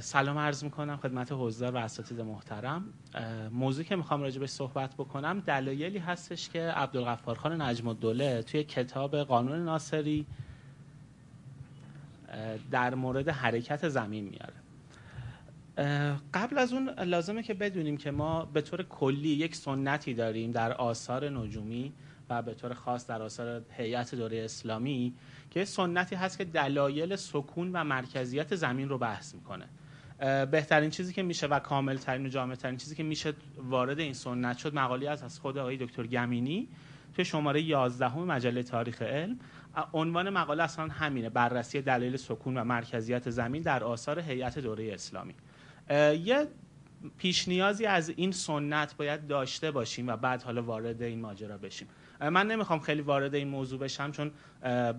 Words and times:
سلام 0.00 0.38
عرض 0.38 0.64
می‌کنم 0.64 0.96
خدمت 0.96 1.28
حضار 1.32 1.74
و 1.74 1.76
اساتید 1.76 2.20
محترم. 2.20 2.84
موضوعی 3.52 3.88
که 3.88 3.96
می‌خوام 3.96 4.22
راجع 4.22 4.40
به 4.40 4.46
صحبت 4.46 4.94
بکنم 4.94 5.40
دلایلی 5.40 5.98
هستش 5.98 6.48
که 6.48 6.60
عبدالغفار 6.60 7.38
خان 7.38 7.62
نجم 7.62 7.88
الدوله 7.88 8.42
توی 8.42 8.64
کتاب 8.64 9.16
قانون 9.16 9.64
ناصری 9.64 10.26
در 12.70 12.94
مورد 12.94 13.28
حرکت 13.28 13.88
زمین 13.88 14.24
میاره. 14.24 14.54
قبل 16.34 16.58
از 16.58 16.72
اون 16.72 16.90
لازمه 16.90 17.42
که 17.42 17.54
بدونیم 17.54 17.96
که 17.96 18.10
ما 18.10 18.44
به 18.44 18.60
طور 18.60 18.82
کلی 18.82 19.28
یک 19.28 19.56
سنتی 19.56 20.14
داریم 20.14 20.50
در 20.52 20.72
آثار 20.72 21.28
نجومی. 21.28 21.92
و 22.30 22.42
به 22.42 22.54
طور 22.54 22.74
خاص 22.74 23.06
در 23.06 23.22
آثار 23.22 23.62
هیئت 23.70 24.14
دوره 24.14 24.44
اسلامی 24.44 25.14
که 25.50 25.64
سنتی 25.64 26.16
هست 26.16 26.38
که 26.38 26.44
دلایل 26.44 27.16
سکون 27.16 27.70
و 27.72 27.84
مرکزیت 27.84 28.54
زمین 28.54 28.88
رو 28.88 28.98
بحث 28.98 29.34
می‌کنه. 29.34 29.68
بهترین 30.50 30.90
چیزی 30.90 31.12
که 31.12 31.22
میشه 31.22 31.46
و 31.46 31.58
کامل 31.58 31.96
ترین 31.96 32.26
و 32.26 32.28
جامع 32.28 32.54
ترین 32.54 32.76
چیزی 32.76 32.94
که 32.94 33.02
میشه 33.02 33.32
وارد 33.56 34.00
این 34.00 34.12
سنت 34.12 34.58
شد 34.58 34.74
مقالی 34.74 35.06
از 35.06 35.22
از 35.22 35.40
خود 35.40 35.58
آقای 35.58 35.76
دکتر 35.76 36.06
گمینی 36.06 36.68
توی 37.14 37.24
شماره 37.24 37.62
11 37.62 38.18
مجله 38.18 38.62
تاریخ 38.62 39.02
علم. 39.02 39.38
عنوان 39.92 40.30
مقاله 40.30 40.62
اصلا 40.62 40.88
همینه 40.88 41.30
بررسی 41.30 41.82
دلایل 41.82 42.16
سکون 42.16 42.56
و 42.56 42.64
مرکزیت 42.64 43.30
زمین 43.30 43.62
در 43.62 43.84
آثار 43.84 44.20
هیئت 44.20 44.58
دوره 44.58 44.94
اسلامی. 44.94 45.34
یه 46.24 46.46
پیش 47.18 47.48
نیازی 47.48 47.86
از 47.86 48.08
این 48.08 48.32
سنت 48.32 48.96
باید 48.96 49.26
داشته 49.26 49.70
باشیم 49.70 50.08
و 50.08 50.16
بعد 50.16 50.42
حالا 50.42 50.62
وارد 50.62 51.02
این 51.02 51.20
ماجرا 51.20 51.58
بشیم. 51.58 51.88
من 52.30 52.46
نمی‌خوام 52.46 52.78
خیلی 52.78 53.02
وارد 53.02 53.34
این 53.34 53.48
موضوع 53.48 53.78
بشم 53.78 54.10
چون 54.10 54.30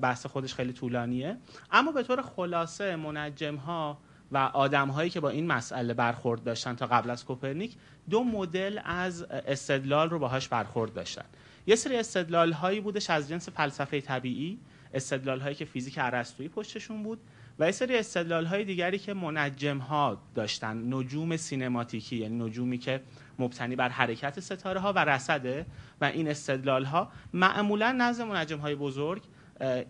بحث 0.01 0.25
خودش 0.25 0.53
خیلی 0.53 0.73
طولانیه. 0.73 1.37
اما 1.71 1.91
به 1.91 2.03
طور 2.03 2.21
خلاصه 2.21 2.95
منجم 2.95 3.55
ها 3.55 3.97
و 4.31 4.37
آدم 4.37 4.89
هایی 4.89 5.09
که 5.09 5.19
با 5.19 5.29
این 5.29 5.47
مسئله 5.47 5.93
برخورد 5.93 6.43
داشتن 6.43 6.75
تا 6.75 6.87
قبل 6.87 7.09
از 7.09 7.25
کوپرنیک 7.25 7.75
دو 8.09 8.23
مدل 8.23 8.79
از 8.85 9.23
استدلال 9.23 10.09
رو 10.09 10.19
باهاش 10.19 10.47
برخورد 10.47 10.93
داشتن. 10.93 11.25
یه 11.67 11.75
سری 11.75 11.97
استدلال 11.97 12.51
هایی 12.51 12.79
بودش 12.79 13.09
از 13.09 13.29
جنس 13.29 13.49
فلسفه 13.49 14.01
طبیعی 14.01 14.59
استدلال 14.93 15.39
هایی 15.39 15.55
که 15.55 15.65
فیزیک 15.65 15.95
ارسطویی 15.97 16.49
پشتشون 16.49 17.03
بود. 17.03 17.19
و 17.59 17.65
یه 17.65 17.71
سری 17.71 17.97
استدلال 17.97 18.45
های 18.45 18.63
دیگری 18.63 18.99
که 18.99 19.13
منجم 19.13 19.77
ها 19.77 20.21
داشتن. 20.35 20.93
نجوم 20.93 21.37
سینماتیکی 21.37 22.15
یعنی 22.15 22.43
نجومی 22.43 22.77
که 22.77 23.01
مبتنی 23.39 23.75
بر 23.75 23.89
حرکت 23.89 24.39
ستاره 24.39 24.79
ها 24.79 24.93
و 24.93 24.99
رصده 24.99 25.65
و 26.01 26.05
این 26.05 26.27
استدلال 26.27 26.85
ها 26.85 27.11
معمولا 27.33 27.91
نزد 27.91 28.23
منجم 28.23 28.57
های 28.59 28.75
بزرگ 28.75 29.21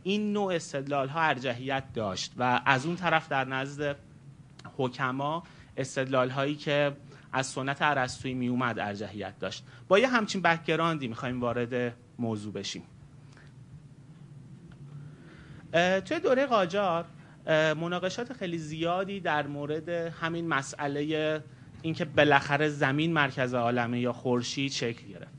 این 0.03 0.33
نوع 0.33 0.53
استدلال 0.53 1.07
ها 1.07 1.21
ارجحیت 1.21 1.83
داشت. 1.93 2.33
و 2.37 2.61
از 2.65 2.85
اون 2.85 2.95
طرف 2.95 3.29
در 3.29 3.45
نزد 3.45 3.95
حکما 4.77 5.43
استدلال 5.77 6.29
هایی 6.29 6.55
که 6.55 6.95
از 7.33 7.45
سنت 7.45 7.77
ارسطویی 7.81 8.33
می 8.33 8.47
اومد 8.47 8.79
ارجحیت 8.79 9.39
داشت. 9.39 9.65
با 9.87 9.99
یه 9.99 10.07
همچین 10.07 10.41
بکگراندی 10.41 11.07
می‌خوایم 11.07 11.41
وارد 11.41 11.93
موضوع 12.19 12.53
بشیم. 12.53 12.83
توی 16.05 16.19
دوره 16.19 16.45
قاجار 16.45 17.05
مناقشات 17.51 18.33
خیلی 18.33 18.57
زیادی 18.57 19.19
در 19.19 19.47
مورد 19.47 19.89
همین 19.89 20.47
مسئله 20.47 21.43
اینکه 21.81 22.05
بالاخره 22.05 22.69
زمین 22.69 23.13
مرکز 23.13 23.53
عالمه 23.53 23.99
یا 23.99 24.13
خورشید 24.13 24.71
شکل 24.71 25.07
گرفت. 25.07 25.35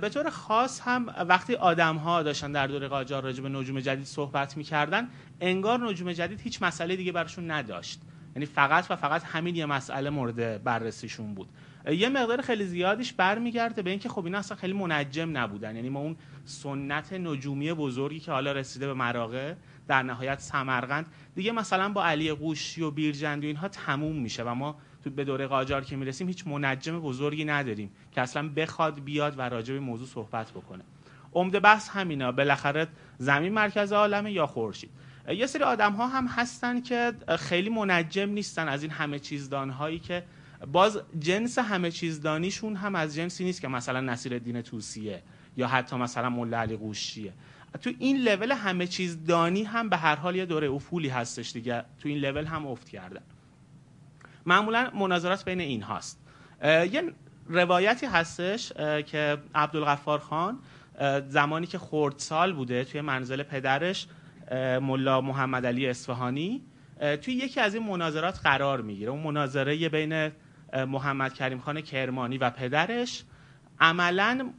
به 0.00 0.08
طور 0.08 0.30
خاص 0.30 0.80
هم 0.84 1.06
وقتی 1.28 1.54
آدم 1.54 1.96
ها 1.96 2.22
داشتن 2.22 2.52
در 2.52 2.66
دوره 2.66 2.88
قاجار 2.88 3.22
راجع 3.22 3.42
به 3.42 3.48
نجوم 3.48 3.80
جدید 3.80 4.06
صحبت 4.06 4.56
می‌کردن 4.56 5.08
انگار 5.40 5.90
نجوم 5.90 6.12
جدید 6.12 6.40
هیچ 6.40 6.62
مسئله 6.62 6.96
دیگه 6.96 7.12
براشون 7.12 7.50
نداشت. 7.50 8.00
یعنی 8.36 8.46
فقط 8.46 8.86
و 8.90 8.96
فقط 8.96 9.22
همین 9.24 9.56
یه 9.56 9.66
مسئله 9.66 10.10
مورد 10.10 10.64
بررسیشون 10.64 11.34
بود. 11.34 11.48
یه 11.92 12.08
مقدار 12.08 12.42
خیلی 12.42 12.64
زیادیش 12.64 13.12
برمیگرده 13.12 13.82
به 13.82 13.90
اینکه 13.90 14.08
خب 14.08 14.24
اینا 14.24 14.38
اصلا 14.38 14.56
خیلی 14.56 14.72
منجم 14.72 15.38
نبودن. 15.38 15.76
یعنی 15.76 15.88
ما 15.88 16.00
اون 16.00 16.16
سنت 16.44 17.12
نجومی 17.12 17.72
بزرگی 17.72 18.20
که 18.20 18.32
حالا 18.32 18.52
رسیده 18.52 18.86
به 18.86 18.94
مراغه 18.94 19.56
در 19.88 20.02
نهایت 20.02 20.40
سمرقند. 20.40 21.06
دیگه 21.34 21.52
مثلا 21.52 21.88
با 21.88 22.04
علی 22.04 22.32
قوشی 22.32 22.82
و 22.82 22.90
بیرجندی 22.90 23.46
و 23.46 23.48
اینها 23.48 23.68
تموم 23.68 24.16
میشه 24.16 24.42
و 24.42 24.54
ما 24.54 24.76
تو 25.04 25.10
به 25.10 25.24
دوره 25.24 25.46
قاجار 25.46 25.84
که 25.84 25.96
می‌رسیم 25.96 26.26
هیچ 26.28 26.46
منجم 26.46 27.00
بزرگی 27.00 27.44
نداریم 27.44 27.90
که 28.12 28.20
اصلا 28.20 28.48
بخواد 28.48 29.04
بیاد 29.04 29.38
و 29.38 29.42
راجع 29.42 29.74
به 29.74 29.80
موضوع 29.80 30.06
صحبت 30.06 30.50
بکنه. 30.50 30.84
عمده 31.32 31.60
بحث 31.60 31.88
همینا. 31.88 32.32
بالاخره 32.32 32.88
زمین 33.18 33.52
مرکز 33.52 33.92
عالمه 33.92 34.32
یا 34.32 34.46
خورشید. 34.46 34.90
یه 35.28 35.46
سری 35.46 35.62
آدم 35.62 35.92
ها 35.92 36.06
هم 36.06 36.26
هستن 36.26 36.80
که 36.80 37.12
خیلی 37.38 37.70
منجم 37.70 38.28
نیستن 38.28 38.68
از 38.68 38.82
این 38.82 38.92
همه 38.92 39.18
چیزدان 39.18 39.70
هایی 39.70 39.98
که 39.98 40.24
باز 40.72 41.00
جنس 41.18 41.58
همه 41.58 41.90
چیزدانیشون 41.90 42.76
هم 42.76 42.94
از 42.94 43.14
جنسی 43.14 43.44
نیست 43.44 43.60
که 43.60 43.68
مثلا 43.68 44.00
نصیر 44.00 44.32
الدین 44.34 44.62
توسیه 44.62 45.22
یا 45.56 45.68
حتی 45.68 45.96
مثلا 45.96 46.30
مولا 46.30 46.60
علی 46.60 46.76
قوشیه. 46.76 47.32
تو 47.80 47.90
این 47.98 48.16
لول 48.16 48.52
همه 48.52 48.86
چیز 48.86 49.24
دانی 49.24 49.62
هم 49.62 49.88
به 49.88 49.96
هر 49.96 50.16
حال 50.16 50.36
یه 50.36 50.46
دوره 50.46 50.70
افولی 50.70 51.08
هستش 51.08 51.52
دیگه. 51.52 51.84
تو 51.98 52.08
این 52.08 52.18
لول 52.18 52.44
هم 52.44 52.66
افت 52.66 52.88
کردن. 52.88 53.22
معمولا 54.46 54.90
مناظرات 54.94 55.44
بین 55.44 55.60
این 55.60 55.82
هاست. 55.82 56.20
یه 56.64 57.12
روایتی 57.48 58.06
هستش 58.06 58.72
که 59.06 59.38
عبدالغفار 59.54 60.18
خان 60.18 60.58
زمانی 61.28 61.66
که 61.66 61.78
خردسال 61.78 62.52
بوده 62.52 62.84
توی 62.84 63.00
منزل 63.00 63.42
پدرش 63.42 64.06
ملا 64.82 65.20
محمد 65.20 65.66
علی 65.66 65.86
اصفهانی 65.86 66.62
توی 67.22 67.34
یکی 67.34 67.60
از 67.60 67.74
این 67.74 67.82
مناظرات 67.82 68.40
قرار 68.42 68.80
می‌گیره. 68.80 69.10
اون 69.10 69.22
مناظره 69.22 69.88
بین 69.88 70.30
محمد 70.74 71.34
کریم 71.34 71.58
خان 71.58 71.80
کرمانی 71.80 72.38
و 72.38 72.50
پدرش. 72.50 73.24
عملا 73.80 74.50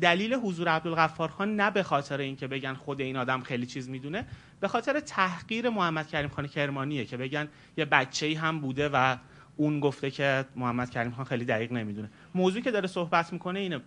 دلیل 0.00 0.34
حضور 0.34 0.68
عبدالغفار 0.68 1.28
خان 1.28 1.56
نه 1.56 1.70
به 1.70 1.82
خاطر 1.82 2.18
اینکه 2.18 2.46
بگن 2.46 2.74
خود 2.74 3.00
این 3.00 3.16
آدم 3.16 3.40
خیلی 3.40 3.66
چیز 3.66 3.88
می‌دونه 3.88 4.26
به 4.60 4.68
خاطر 4.68 5.00
تحقیر 5.00 5.68
محمد 5.68 6.08
کریم 6.08 6.28
خان 6.28 6.46
کرمانیه 6.46 7.04
که 7.04 7.16
بگن 7.16 7.48
یه 7.76 7.84
بچه 7.84 8.26
ای 8.26 8.34
هم 8.34 8.60
بوده 8.60 8.88
و 8.88 9.16
اون 9.56 9.80
گفته 9.80 10.10
که 10.10 10.44
محمد 10.56 10.90
کریم 10.90 11.10
خان 11.10 11.24
خیلی 11.24 11.44
دقیق 11.44 11.72
نمی‌دونه. 11.72 12.10
موضوعی 12.34 12.62
که 12.62 12.70
داره 12.70 12.86
صحبت 12.86 13.32
می‌کنه 13.32 13.60
اینه 13.60 13.80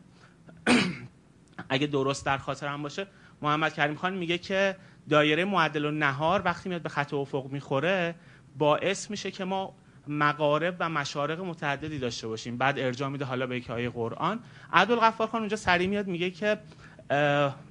اگه 1.69 1.88
درست 1.88 2.25
در 2.25 2.38
خاطرم 2.38 2.84
باشه 2.84 3.08
محمد 3.42 3.74
کریم 3.74 3.96
خان 3.96 4.13
میگه 4.13 4.38
که 4.38 4.75
دایره 5.09 5.46
معدل 5.46 5.86
و 5.86 5.92
نهار 5.92 6.42
وقتی 6.46 6.69
میاد 6.69 6.81
به 6.81 6.90
خط 6.90 7.13
افق 7.13 7.46
می‌خوره 7.52 8.16
باعث 8.58 9.12
میشه 9.12 9.31
که 9.31 9.46
ما 9.46 9.75
مغارب 10.07 10.75
و 10.79 10.89
مشارق 10.89 11.39
متعددی 11.39 12.00
داشته 12.00 12.28
باشیم. 12.28 12.57
بعد 12.57 12.79
ارجاع 12.79 13.09
میده 13.09 13.25
حالا 13.25 13.47
به 13.47 13.57
یک 13.57 13.69
آیه 13.69 13.89
قرآن. 13.89 14.39
عبدالغفار 14.73 15.28
خان 15.28 15.39
اونجا 15.39 15.57
سری 15.57 15.88
میاد 15.88 16.07
میگه 16.07 16.31
که 16.31 16.57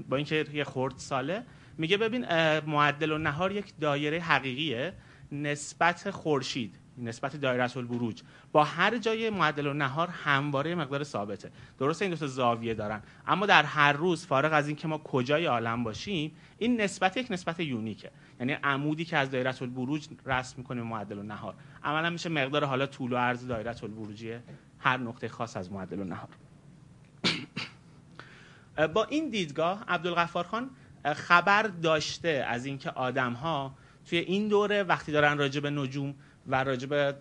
با 0.08 0.16
اینکه 0.16 0.46
یه 0.52 0.64
خورد 0.64 0.94
ساله 0.96 1.42
میگه 1.78 1.96
ببین 1.96 2.26
معدل 2.60 3.12
و 3.12 3.18
نهار 3.18 3.52
یک 3.52 3.72
دایره 3.80 4.20
حقیقیه 4.20 4.92
نسبت 5.32 6.10
خورشید. 6.10 6.74
نسبت 7.02 7.36
دایره 7.36 7.76
البروج 7.76 8.22
با 8.52 8.64
هر 8.64 8.98
جای 8.98 9.30
معدل 9.30 9.66
و 9.66 9.72
نهار 9.72 10.08
همواره 10.08 10.74
مقدار 10.74 11.04
ثابته. 11.04 11.50
درسته 11.78 12.04
این 12.04 12.14
دو 12.14 12.20
تا 12.20 12.26
زاویه 12.26 12.74
دارن. 12.74 13.02
اما 13.26 13.46
در 13.46 13.62
هر 13.62 13.92
روز 13.92 14.26
فارغ 14.26 14.52
از 14.52 14.68
اینکه 14.68 14.88
ما 14.88 14.98
کجای 14.98 15.46
عالم 15.46 15.84
باشیم 15.84 16.32
این 16.58 16.80
نسبت 16.80 17.16
یک 17.16 17.26
نسبت 17.30 17.60
یونیکه. 17.60 18.10
یعنی 18.40 18.52
عمودی 18.52 19.04
که 19.04 19.16
از 19.16 19.30
دایره 19.30 19.62
البروج 19.62 20.08
رسم 20.26 20.54
می‌کنیم 20.58 20.82
معدل 20.82 21.18
و 21.18 21.22
نهار. 21.22 21.54
عملا 21.84 22.10
میشه 22.10 22.28
مقدار 22.28 22.64
حالا 22.64 22.86
طول 22.86 23.12
و 23.12 23.16
عرض 23.16 23.46
دایره 23.46 23.74
البروجی 23.82 24.34
هر 24.78 24.96
نقطه 24.96 25.28
خاص 25.28 25.56
از 25.56 25.72
معدل 25.72 25.98
و 25.98 26.04
نهار. 26.04 26.28
با 28.94 29.04
این 29.04 29.30
دیدگاه 29.30 29.84
عبدالغفار 29.88 30.44
خان 30.44 30.70
خبر 31.04 31.62
داشته 31.62 32.44
از 32.48 32.66
اینکه 32.66 32.90
آدم 32.90 33.32
ها 33.32 33.74
توی 34.06 34.18
این 34.18 34.48
دوره 34.48 34.82
وقتی 34.82 35.12
دارن 35.12 35.38
راجع 35.38 35.60
به 35.60 35.70
نجوم 35.70 36.14
و 36.46 36.64
راجع 36.64 36.86
به 36.86 37.14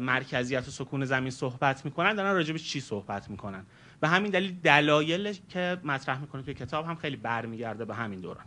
مرکزیت 0.00 0.68
و 0.68 0.70
سکون 0.70 1.04
زمین 1.04 1.30
صحبت 1.30 1.84
می‌کنن 1.84 2.14
دارن 2.14 2.52
به 2.52 2.58
چی 2.58 2.80
صحبت 2.80 3.30
می‌کنن. 3.30 3.64
و 4.02 4.08
همین 4.08 4.30
دلیل 4.30 4.56
دلایل 4.62 5.36
که 5.48 5.80
مطرح 5.84 6.20
می‌کنه 6.20 6.42
که 6.42 6.54
کتاب 6.54 6.86
هم 6.86 6.94
خیلی 6.96 7.16
برمیگرده 7.16 7.84
به 7.84 7.94
همین 7.94 8.20
دوران. 8.20 8.44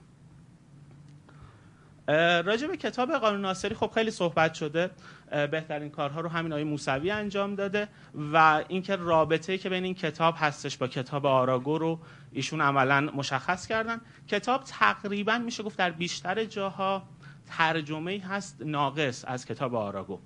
راجع 2.45 2.67
به 2.67 2.77
کتاب 2.77 3.11
قانون 3.11 3.41
ناصری 3.41 3.75
خب 3.75 3.91
خیلی 3.93 4.11
صحبت 4.11 4.53
شده. 4.53 4.91
بهترین 5.31 5.89
کارها 5.89 6.21
رو 6.21 6.29
همین 6.29 6.51
آقای 6.51 6.63
موسوی 6.63 7.11
انجام 7.11 7.55
داده 7.55 7.87
و 8.33 8.63
اینکه 8.67 8.95
رابطه 8.95 9.57
که 9.57 9.69
بین 9.69 9.83
این 9.83 9.93
کتاب 9.93 10.35
هستش 10.37 10.77
با 10.77 10.87
کتاب 10.87 11.25
آراگو 11.25 11.77
رو 11.77 11.99
ایشون 12.31 12.61
عملا 12.61 13.01
مشخص 13.01 13.67
کردن. 13.67 14.01
کتاب 14.27 14.63
تقریبا 14.63 15.37
میشه 15.37 15.63
گفت 15.63 15.77
در 15.77 15.91
بیشتر 15.91 16.45
جاها 16.45 17.03
ترجمه 17.47 18.19
هست 18.29 18.57
ناقص 18.65 19.25
از 19.27 19.45
کتاب 19.45 19.75
آراگو. 19.75 20.19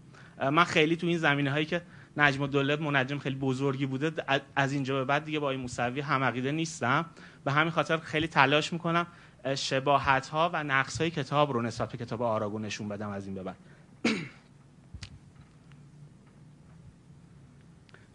من 0.51 0.63
خیلی 0.63 0.95
تو 0.95 1.07
این 1.07 1.18
زمینه 1.18 1.51
هایی 1.51 1.65
که 1.65 1.81
نجم 2.18 2.41
الدوله 2.41 2.75
منجم 2.75 3.18
خیلی 3.18 3.35
بزرگی 3.35 3.85
بوده 3.85 4.12
از 4.56 4.73
اینجا 4.73 4.95
به 4.95 5.06
بعد 5.06 5.25
دیگه 5.25 5.39
با 5.39 5.51
این 5.51 5.59
موسوی 5.59 6.01
هم 6.01 6.23
عقیده 6.23 6.51
نیستم. 6.51 7.06
به 7.44 7.51
همین 7.51 7.71
خاطر 7.71 7.97
خیلی 7.97 8.27
تلاش 8.27 8.73
می‌کنم 8.73 9.07
شباهت 9.56 10.27
ها 10.27 10.50
و 10.53 10.63
نقص 10.63 10.97
های 10.97 11.12
کتاب 11.12 11.51
رو 11.51 11.62
نسبت 11.62 11.91
به 11.91 11.97
کتاب 11.97 12.21
آراگو 12.21 12.59
نشون 12.59 12.89
بدم 12.89 13.09
از 13.09 13.25
این 13.25 13.35
به 13.35 13.44
بعد. 13.44 13.57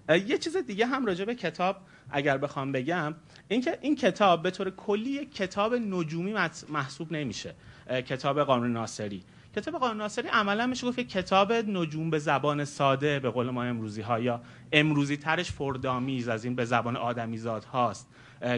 یه 0.27 0.39
چیز 0.39 0.57
دیگه 0.57 0.87
هم 0.87 1.07
راجع 1.07 1.25
به 1.25 1.35
کتاب 1.35 1.77
اگر 2.11 2.39
بخوام 2.39 2.73
بگم 2.73 3.15
اینکه 3.49 3.79
این 3.81 3.97
کتاب 3.97 4.43
به 4.43 4.51
طور 4.51 4.71
کلی 4.71 5.27
کتاب 5.27 5.75
نجومی 5.75 6.35
محسوب 6.69 7.13
نمیشه. 7.13 7.55
کتاب 7.91 8.43
قانون 8.43 8.73
ناصری. 8.73 9.23
کتاب 9.57 9.75
قانون 9.75 9.97
ناصری 9.97 10.29
عملا 10.29 10.67
میشه 10.67 10.87
گفت 10.87 11.01
کتاب 11.01 11.53
نجوم 11.53 12.11
به 12.11 12.19
زبان 12.19 12.65
ساده 12.65 13.19
به 13.19 13.31
قول 13.31 13.51
ما 13.51 13.65
امروزی 13.65 14.03
ها 14.03 14.21
یا 14.21 14.41
امروزی 14.73 15.17
ترش 15.17 15.53
فردامیز 15.53 16.29
از 16.29 16.45
این 16.45 16.55
به 16.55 16.65
زبان 16.65 16.97
آدمیزاد 16.97 17.65
هاست 17.65 18.09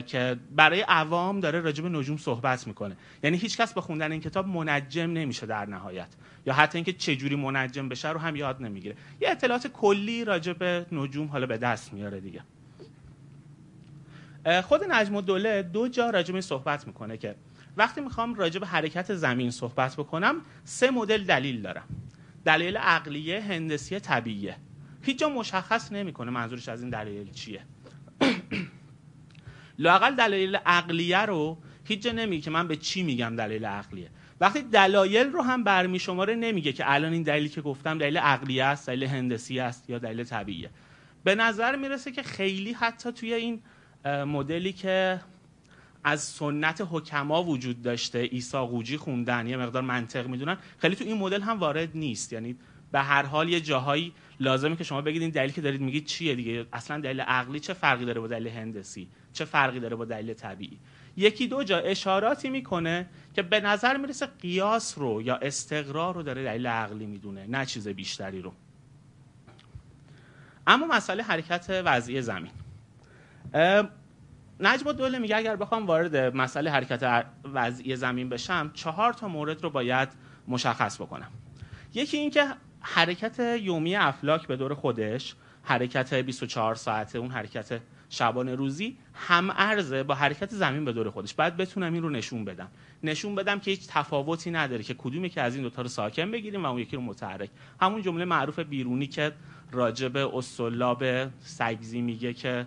که 0.07 0.37
برای 0.57 0.81
عوام 0.81 1.41
داره 1.41 1.61
راجع 1.61 1.83
به 1.83 1.89
نجوم 1.89 2.17
صحبت 2.17 2.67
می‌کنه. 2.67 2.97
یعنی 3.23 3.37
هیچکس 3.37 3.73
به 3.73 3.81
خوندن 3.81 4.13
این 4.13 4.21
کتاب 4.21 4.47
منجم 4.47 5.11
نمیشه 5.11 5.47
در 5.47 5.67
نهایت. 5.67 6.09
یا 6.47 6.55
حتی 6.55 6.79
اینکه 6.79 6.93
چه 6.93 7.17
جوری 7.17 7.37
منجم 7.37 7.89
بشه 7.89 8.09
رو 8.09 8.19
هم 8.19 8.37
یاد 8.37 8.63
نمی‌گیره. 8.63 8.97
یه 9.21 9.31
اطلاعات 9.31 9.67
کلی 9.67 10.25
راجع 10.25 10.53
به 10.53 10.87
نجوم 10.93 11.27
حالا 11.27 11.47
به 11.47 11.59
دست 11.59 11.93
میاره 11.93 12.21
دیگه. 12.21 12.43
خود 14.63 14.85
نجم 14.85 15.17
الدوله 15.17 15.63
دو 15.63 15.89
جا 15.89 16.11
راجع 16.11 16.33
به 16.33 16.41
صحبت 16.41 16.87
می‌کنه 16.87 17.17
که 17.17 17.35
وقتی 17.79 18.01
می‌خوام 18.01 18.35
راجع 18.35 18.61
به 18.61 18.67
حرکت 18.67 19.15
زمین 19.15 19.51
صحبت 19.51 19.97
بکنم 19.97 20.41
سه 20.65 20.91
مدل 20.91 21.25
دلیل 21.25 21.63
دارم. 21.63 21.89
دلیل 22.45 22.77
عقلیه 22.77 23.41
هندسی 23.41 24.01
طبیعیه. 24.01 24.57
هیچ 25.03 25.19
جا 25.19 25.29
مشخص 25.29 25.93
نمی‌کنه 25.93 26.31
منظورش 26.31 26.69
از 26.69 26.81
این 26.81 26.91
دلیل 26.91 27.31
چیه. 27.31 27.61
لاقل 29.79 30.15
دلیل 30.15 30.57
عقلیه 30.57 31.19
رو 31.19 31.59
هیچ 31.85 32.03
جا 32.03 32.13
نمیگه 32.13 32.43
که 32.43 32.51
من 32.51 32.69
به 32.69 32.77
چی 32.77 33.03
میگم 33.03 33.37
دلیل 33.37 33.65
عقلیه. 33.65 34.11
وقتی 34.41 34.63
دلایل 34.63 35.27
رو 35.27 35.43
هم 35.43 35.65
برمی 35.65 35.99
شماره 35.99 36.35
نمیگه 36.35 36.73
که 36.73 36.93
الان 36.93 37.13
این 37.13 37.23
دلیلی 37.23 37.49
که 37.49 37.61
گفتم 37.61 37.99
دلیل 37.99 38.19
عقلیه 38.19 38.65
است 38.65 38.87
دلیل 38.87 39.05
هندسی 39.05 39.61
است 39.61 39.91
یا 39.91 39.99
دلیل 39.99 40.25
طبیعیه. 40.25 40.71
به 41.25 41.35
نظر 41.35 41.77
می‌رسه 41.77 42.13
که 42.13 42.23
خیلی 42.23 42.73
حتی 42.73 43.13
توی 43.13 43.35
این 43.35 43.63
مدلی 44.05 44.73
که 44.73 45.21
از 46.05 46.21
سنت 46.21 46.87
حکما 46.91 47.43
وجود 47.43 47.83
داشته 47.83 48.29
ایسا 48.33 48.67
قوجی 48.67 48.97
خوندن 48.97 49.47
یه 49.47 49.57
مقدار 49.57 49.83
منطق 49.83 50.27
می‌دونن. 50.27 50.57
خیلی 50.79 50.97
تو 50.97 51.05
این 51.05 51.19
مدل 51.19 51.43
هم 51.43 51.59
وارد 51.59 51.89
نیست. 51.95 52.33
یعنی 52.33 52.57
به 52.93 53.01
هر 53.01 53.23
حال 53.23 53.49
یه 53.49 53.61
جاهایی 53.61 54.13
لازمه 54.41 54.77
که 54.77 54.85
شما 54.85 55.03
بگید 55.03 55.23
این 55.23 55.31
دلیلی 55.31 55.53
که 55.53 55.61
دارید 55.61 55.81
میگید 55.81 56.05
چیه 56.05 56.35
دیگه؟ 56.35 56.67
اصلا 56.73 57.01
دلیل 57.01 57.21
عقلی 57.21 57.61
چه 57.61 57.73
فرقی 57.73 58.05
داره 58.05 58.21
با 58.21 58.27
دلیل 58.27 58.49
هندسی؟ 58.49 59.09
چه 59.33 59.45
فرقی 59.45 59.81
داره 59.81 59.97
با 59.97 60.05
دلیل 60.05 60.35
طبیعی؟ 60.35 60.79
یکی 61.17 61.47
دو 61.47 61.65
جا 61.65 61.79
اشاراتی 61.79 62.51
می‌کنه 62.51 63.07
که 63.35 63.43
به 63.43 63.61
نظر 63.61 63.97
می‌رسه 63.97 64.27
قیاس 64.27 64.99
رو 64.99 65.23
یا 65.23 65.37
استقرار 65.37 66.15
رو 66.15 66.23
داره 66.23 66.45
دلیل 66.45 66.67
عقلی 66.67 67.07
می‌دونه 67.07 67.47
نه 67.47 67.67
چیز 67.67 67.89
بیشتری 67.89 68.43
رو. 68.43 68.53
اما 70.67 70.87
مسئله 70.87 71.23
حرکت 71.23 71.83
وضعی 71.85 72.23
زمین. 72.23 72.53
نجم 74.61 74.93
دوله 74.93 75.19
میگه 75.19 75.37
اگر 75.37 75.57
بخوام 75.57 75.87
وارد 75.87 76.17
مسئله 76.17 76.71
حرکت 76.71 77.27
وضعی 77.45 77.97
زمین 77.97 78.29
بشم 78.29 78.71
چهار 78.75 79.13
تا 79.13 79.29
مورد 79.29 79.63
رو 79.63 79.71
باید 79.71 80.09
مشخص 80.49 81.01
بکنم. 81.01 81.29
یکی 81.95 82.17
اینکه 82.17 82.47
حرکت 82.81 83.39
یومی 83.63 83.97
افلاک 83.97 84.47
به 84.47 84.57
دور 84.57 84.75
خودش 84.75 85.35
حرکت 85.63 86.15
24 86.15 86.75
ساعته 86.75 87.19
اون 87.19 87.31
حرکت 87.31 87.81
شبانه 88.09 88.55
روزی 88.55 88.99
هم 89.15 89.51
ارزه 89.57 90.03
با 90.03 90.15
حرکت 90.15 90.51
زمین 90.51 90.85
به 90.85 90.93
دور 90.93 91.11
خودش. 91.11 91.35
بعد 91.35 91.57
بتونم 91.57 91.93
این 91.93 92.03
رو 92.03 92.11
نشون 92.11 92.45
بدم. 92.45 92.69
نشون 93.03 93.35
بدم 93.35 93.59
که 93.59 93.71
هیچ 93.71 93.87
تفاوتی 93.89 94.51
نداره 94.51 94.83
که 94.83 94.95
کدومی 94.95 95.29
که 95.29 95.43
از 95.43 95.55
این 95.55 95.63
دوتا 95.63 95.83
رو 95.83 95.89
ساکن 95.89 96.31
بگیریم 96.31 96.65
و 96.65 96.69
اون 96.69 96.79
یکی 96.79 96.97
رو 96.97 97.03
متحرک. 97.03 97.51
همون 97.81 98.03
جمله 98.03 98.25
معروف 98.25 98.59
بیرونی 98.59 99.07
که 99.07 99.33
راجب 99.73 100.17
اصولاب 100.17 101.05
سگزی 101.39 102.01
میگه 102.01 102.33
که 102.33 102.67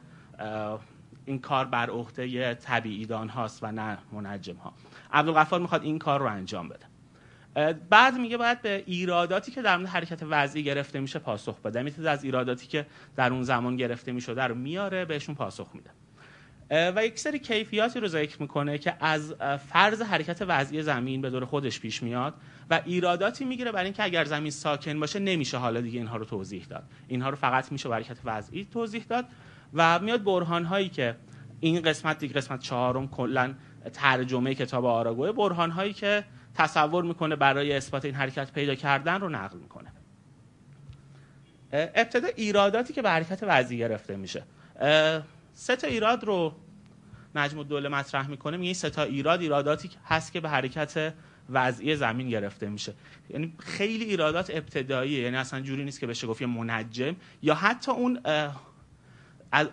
این 1.26 1.40
کار 1.40 1.66
بر 1.66 1.90
عهده 1.90 2.54
طبیعیدان 2.54 3.30
هاست 3.30 3.64
و 3.64 3.72
نه 3.72 3.98
منجم 4.12 4.56
ها. 4.56 4.74
عبدالغفار 5.14 5.60
می‌خواد 5.60 5.84
این 5.84 6.00
کار 6.00 6.20
رو 6.20 6.26
انجام 6.26 6.70
بده. 6.70 6.86
بعد 7.90 8.18
میگه 8.18 8.38
باید 8.38 8.62
به 8.62 8.84
ایراداتی 8.88 9.52
که 9.52 9.62
در 9.62 9.86
حرکت 9.86 10.20
وضعی 10.30 10.64
گرفته 10.64 11.00
میشه 11.00 11.20
پاسخ 11.20 11.60
بده. 11.60 11.84
می‌تونه 11.84 12.10
از 12.10 12.24
ایراداتی 12.24 12.68
که 12.68 12.86
در 13.16 13.34
اون 13.34 13.44
زمان 13.44 13.76
گرفته 13.76 14.12
می‌شده 14.12 14.44
رو 14.44 14.56
میاره 14.56 15.06
بهشون 15.06 15.36
پاسخ 15.36 15.68
میده. 15.74 15.90
و 16.96 17.06
یک 17.06 17.20
سری 17.20 17.40
کیفیاتی 17.40 18.00
رو 18.00 18.08
ذکر 18.08 18.42
می‌کنه 18.42 18.78
که 18.78 18.96
از 19.00 19.34
فرض 19.70 20.02
حرکت 20.02 20.42
وضعی 20.48 20.84
زمین 20.84 21.22
به 21.22 21.30
دور 21.30 21.46
خودش 21.46 21.80
پیش 21.80 22.04
میاد 22.04 22.34
و 22.70 22.82
ایراداتی 22.86 23.46
می‌گیره 23.46 23.72
برای 23.72 23.86
اینکه 23.86 24.04
اگر 24.04 24.26
زمین 24.26 24.52
ساکن 24.52 25.00
باشه 25.00 25.20
نمیشه 25.20 25.58
حالا 25.58 25.82
دیگه 25.82 26.00
اینها 26.00 26.18
رو 26.18 26.26
توضیح 26.26 26.66
داد. 26.66 26.84
اینها 27.08 27.30
رو 27.30 27.36
فقط 27.36 27.72
میشه 27.72 27.90
حرکت 27.90 28.18
وضعی 28.26 28.68
توضیح 28.74 29.04
داد. 29.04 29.26
و 29.74 30.00
میاد 30.00 30.24
برهان 30.24 30.66
هایی 30.66 30.90
که 30.90 31.16
این 31.60 31.82
قسمت 31.82 32.20
دیگه 32.20 32.34
قسمت 32.34 32.60
چهارم 32.60 33.08
کلا 33.08 33.54
ترجمه 33.94 34.56
کتاب 34.56 34.86
آراگوه 34.86 35.32
برهان 35.32 35.72
هایی 35.72 35.94
که 35.94 36.24
تصور 36.56 37.04
می‌کنه 37.04 37.36
برای 37.36 37.74
اثبات 37.74 38.06
این 38.06 38.16
حرکت 38.16 38.52
پیدا 38.52 38.76
کردن 38.76 39.22
رو 39.22 39.30
نقل 39.30 39.58
می‌کنه. 39.58 39.92
ابتدا 41.74 42.28
ایراداتی 42.36 42.94
که 42.94 43.02
به 43.02 43.10
حرکت 43.10 43.40
وضعی 43.42 43.78
گرفته 43.78 44.16
میشه. 44.16 44.44
سه 45.54 45.76
تا 45.76 45.88
ایراد 45.88 46.24
رو 46.24 46.54
نجم 47.36 47.60
الدوله 47.60 47.90
مطرح 47.90 48.30
می‌کنه 48.30 48.58
میگه 48.58 48.66
این 48.66 48.74
سه 48.74 48.90
تا 48.90 49.04
ایراد 49.04 49.42
ایراداتی 49.42 49.90
هست 50.06 50.34
که 50.34 50.40
به 50.40 50.50
حرکت 50.50 51.14
وضعی 51.50 51.96
زمین 51.96 52.30
گرفته 52.30 52.70
میشه. 52.70 52.94
یعنی 53.30 53.54
خیلی 53.60 54.06
ایرادات 54.06 54.50
ابتداییه 54.50 55.22
یعنی 55.22 55.38
اصلا 55.38 55.62
جوری 55.62 55.84
نیست 55.84 56.00
که 56.00 56.08
بشه 56.08 56.28
گفت 56.28 56.42
منجم 56.42 57.16
یا 57.42 57.56
حتی 57.56 57.92
اون 57.92 58.20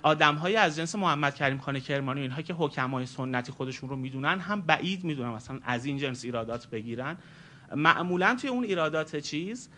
آدم 0.02 0.34
های 0.34 0.56
از 0.56 0.76
جنس 0.76 0.94
محمد 0.94 1.34
کریم 1.34 1.58
خان 1.58 1.80
کرمانی 1.80 2.20
اینها 2.20 2.42
که 2.42 2.54
حکمای 2.54 3.06
سنتی 3.06 3.52
خودشون 3.52 3.88
رو 3.88 3.96
می‌دونن 3.96 4.38
هم 4.38 4.60
بعید 4.60 5.04
می‌دونن 5.04 5.28
مثلا 5.28 5.60
از 5.64 5.84
این 5.84 5.98
جنس 5.98 6.24
ایرادات 6.24 6.66
بگیرن. 6.70 7.16
معمولا 7.76 8.36
توی 8.40 8.50
اون 8.50 8.64
ایرادات 8.64 9.16
چیز 9.16 9.68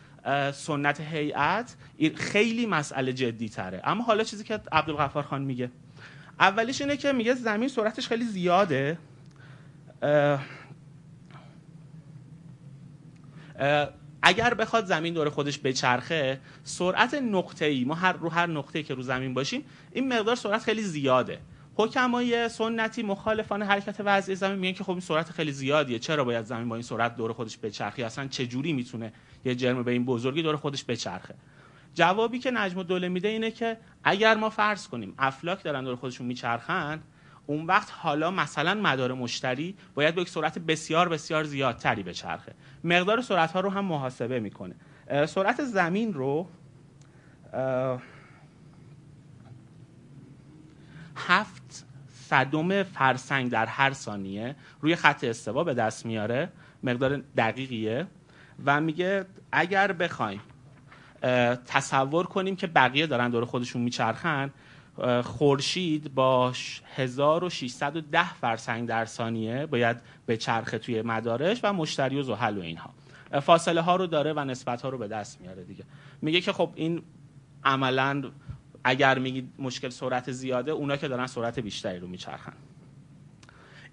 سنت 0.52 1.00
هیئت 1.00 1.76
خیلی 2.16 2.66
مسئله 2.66 3.12
جدی 3.12 3.48
تره 3.48 3.80
اما 3.84 4.04
حالا 4.04 4.24
چیزی 4.24 4.44
که 4.44 4.60
عبدالغفار 4.72 5.22
خان 5.22 5.42
میگه. 5.42 5.70
اولیش 6.40 6.80
اینه 6.80 6.96
که 6.96 7.12
میگه 7.12 7.34
زمین 7.34 7.68
سرعتش 7.68 8.08
خیلی 8.08 8.24
زیاده. 8.24 8.98
اگر 14.22 14.54
بخواد 14.54 14.84
زمین 14.84 15.14
دور 15.14 15.30
خودش 15.30 15.58
بچرخه 15.58 16.40
سرعت 16.64 17.14
ای 17.62 17.84
ما 17.84 17.94
هر 17.94 18.12
رو 18.12 18.28
هر 18.28 18.46
نقطه‌ای 18.46 18.84
که 18.84 18.94
رو 18.94 19.02
زمین 19.02 19.34
باشیم 19.34 19.64
این 19.92 20.12
مقدار 20.12 20.36
سرعت 20.36 20.62
خیلی 20.62 20.82
زیاده. 20.82 21.38
حکمای 21.74 22.48
سنتی 22.48 23.02
مخالفان 23.02 23.62
حرکت 23.62 23.96
وضعی 23.98 24.34
زمین 24.34 24.58
میگن 24.58 24.78
که 24.78 24.84
خب 24.84 24.90
این 24.90 25.00
سرعت 25.00 25.30
خیلی 25.30 25.52
زیادیه. 25.52 25.98
چرا 25.98 26.24
باید 26.24 26.44
زمین 26.44 26.68
با 26.68 26.74
این 26.76 26.82
سرعت 26.82 27.16
دور 27.16 27.32
خودش 27.32 27.58
بچرخه؟ 27.58 28.04
اصلا 28.04 28.28
چه 28.28 28.46
جوری 28.46 28.72
می‌تونه 28.72 29.12
یه 29.44 29.54
جرم 29.54 29.82
به 29.82 29.90
این 29.90 30.04
بزرگی 30.04 30.42
دور 30.42 30.56
خودش 30.56 30.84
بچرخه؟ 30.84 31.34
جوابی 31.94 32.38
که 32.38 32.50
نجم 32.50 32.78
الدوله 32.78 33.08
میده 33.08 33.28
اینه 33.28 33.50
که 33.50 33.76
اگر 34.04 34.34
ما 34.34 34.50
فرض 34.50 34.88
کنیم 34.88 35.14
افلاک 35.18 35.62
دارن 35.62 35.84
دور 35.84 35.96
خودشون 35.96 36.26
میچرخن 36.26 37.02
اون 37.50 37.66
وقت 37.66 37.92
حالا 37.92 38.30
مثلا 38.30 38.74
مدار 38.74 39.14
مشتری 39.14 39.74
باید 39.94 40.14
با 40.14 40.22
یک 40.22 40.28
سرعت 40.28 40.58
بسیار 40.58 41.08
بسیار 41.08 41.44
زیادتری 41.44 42.02
بچرخه. 42.02 42.54
مقدار 42.84 43.20
سرعت 43.20 43.52
ها 43.52 43.60
رو 43.60 43.70
هم 43.70 43.84
محاسبه 43.84 44.40
می‌کنه. 44.40 44.74
سرعت 45.26 45.64
زمین 45.64 46.14
رو 46.14 46.48
هفت 51.16 51.86
صدم 52.08 52.82
فرسنگ 52.82 53.50
در 53.50 53.66
هر 53.66 53.92
ثانیه 53.92 54.56
روی 54.80 54.96
خط 54.96 55.24
استوا 55.24 55.64
به 55.64 55.74
دست 55.74 56.06
میاره. 56.06 56.52
مقدار 56.82 57.16
دقیقیه. 57.36 58.06
و 58.64 58.80
میگه 58.80 59.24
اگر 59.52 59.92
بخوایم 59.92 60.40
تصور 61.66 62.26
کنیم 62.26 62.56
که 62.56 62.66
بقیه 62.66 63.06
دارن 63.06 63.30
دور 63.30 63.44
خودشون 63.44 63.82
میچرخن 63.82 64.50
خورشید 65.24 66.14
با 66.14 66.52
1610 66.96 68.34
فرسنگ 68.34 68.88
در 68.88 69.04
ثانیه 69.04 69.66
باید 69.66 69.96
به 70.26 70.36
چرخه 70.36 70.78
توی 70.78 71.02
مدارش 71.02 71.60
و 71.62 71.72
مشتری 71.72 72.16
و 72.16 72.22
زحل 72.22 72.58
و 72.58 72.60
اینها. 72.60 72.90
فاصله 73.42 73.80
ها 73.80 73.96
رو 73.96 74.06
داره 74.06 74.32
و 74.32 74.44
نسبت 74.44 74.82
ها 74.82 74.88
رو 74.88 74.98
به 74.98 75.08
دست 75.08 75.40
میاره 75.40 75.64
دیگه. 75.64 75.84
میگه 76.22 76.40
که 76.40 76.52
خب 76.52 76.70
این 76.74 77.02
عملا 77.64 78.22
اگر 78.84 79.18
میگید 79.18 79.52
مشکل 79.58 79.88
سرعت 79.88 80.32
زیاده 80.32 80.70
اونا 80.70 80.96
که 80.96 81.08
دارن 81.08 81.26
سرعت 81.26 81.58
بیشتری 81.58 81.98
رو 81.98 82.06
میچرخن. 82.06 82.52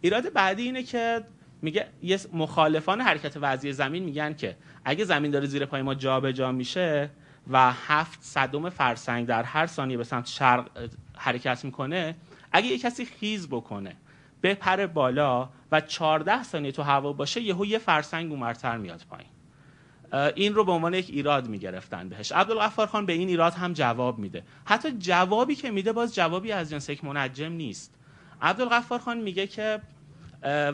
ایراد 0.01 0.33
بعدی 0.33 0.63
اینه 0.63 0.83
که 0.83 1.23
میگه 1.61 1.87
یه 2.01 2.19
مخالفان 2.33 3.01
حرکت 3.01 3.37
وضعی 3.41 3.73
زمین 3.73 4.03
میگن 4.03 4.33
که 4.33 4.57
اگه 4.85 5.05
زمین 5.05 5.31
داره 5.31 5.45
زیر 5.45 5.65
پای 5.65 5.81
ما 5.81 5.95
جابجا 5.95 6.31
جا 6.31 6.51
میشه 6.51 7.09
و 7.49 7.71
هفت 7.71 8.19
صدم 8.21 8.69
فرسنگ 8.69 9.27
در 9.27 9.43
هر 9.43 9.65
ثانیه 9.65 9.97
به 9.97 10.03
سمت 10.03 10.27
شرق 10.27 10.89
حرکت 11.17 11.65
می‌کنه 11.65 12.15
اگه 12.51 12.67
یه 12.67 12.79
کسی 12.79 13.05
خیز 13.05 13.47
بکنه 13.47 13.95
بپره 14.43 14.87
بالا 14.87 15.49
و 15.71 15.81
14 15.81 16.43
ثانیه 16.43 16.71
تو 16.71 16.83
هوا 16.83 17.13
باشه 17.13 17.41
یهو 17.41 17.65
یه 17.65 17.77
فرسنگ 17.77 18.31
اونورتر 18.31 18.77
میاد 18.77 19.03
پایین. 19.09 19.29
این 20.35 20.53
رو 20.55 20.63
به 20.63 20.71
عنوان 20.71 20.93
یک 20.93 21.09
ایراد 21.09 21.47
می‌گرفتن 21.47 22.09
بهش. 22.09 22.31
عبدالغفار 22.31 22.87
خان 22.87 23.05
به 23.05 23.13
این 23.13 23.27
ایراد 23.27 23.53
هم 23.53 23.73
جواب 23.73 24.19
میده. 24.19 24.43
حتی 24.65 24.91
جوابی 24.91 25.55
که 25.55 25.71
میده 25.71 25.91
باز 25.91 26.15
جوابی 26.15 26.51
از 26.51 26.69
جنس 26.69 26.89
یک 26.89 27.05
منجم 27.05 27.51
نیست. 27.51 27.93
عبدالغفار 28.41 28.99
خان 28.99 29.17
میگه 29.17 29.47
که 29.47 29.81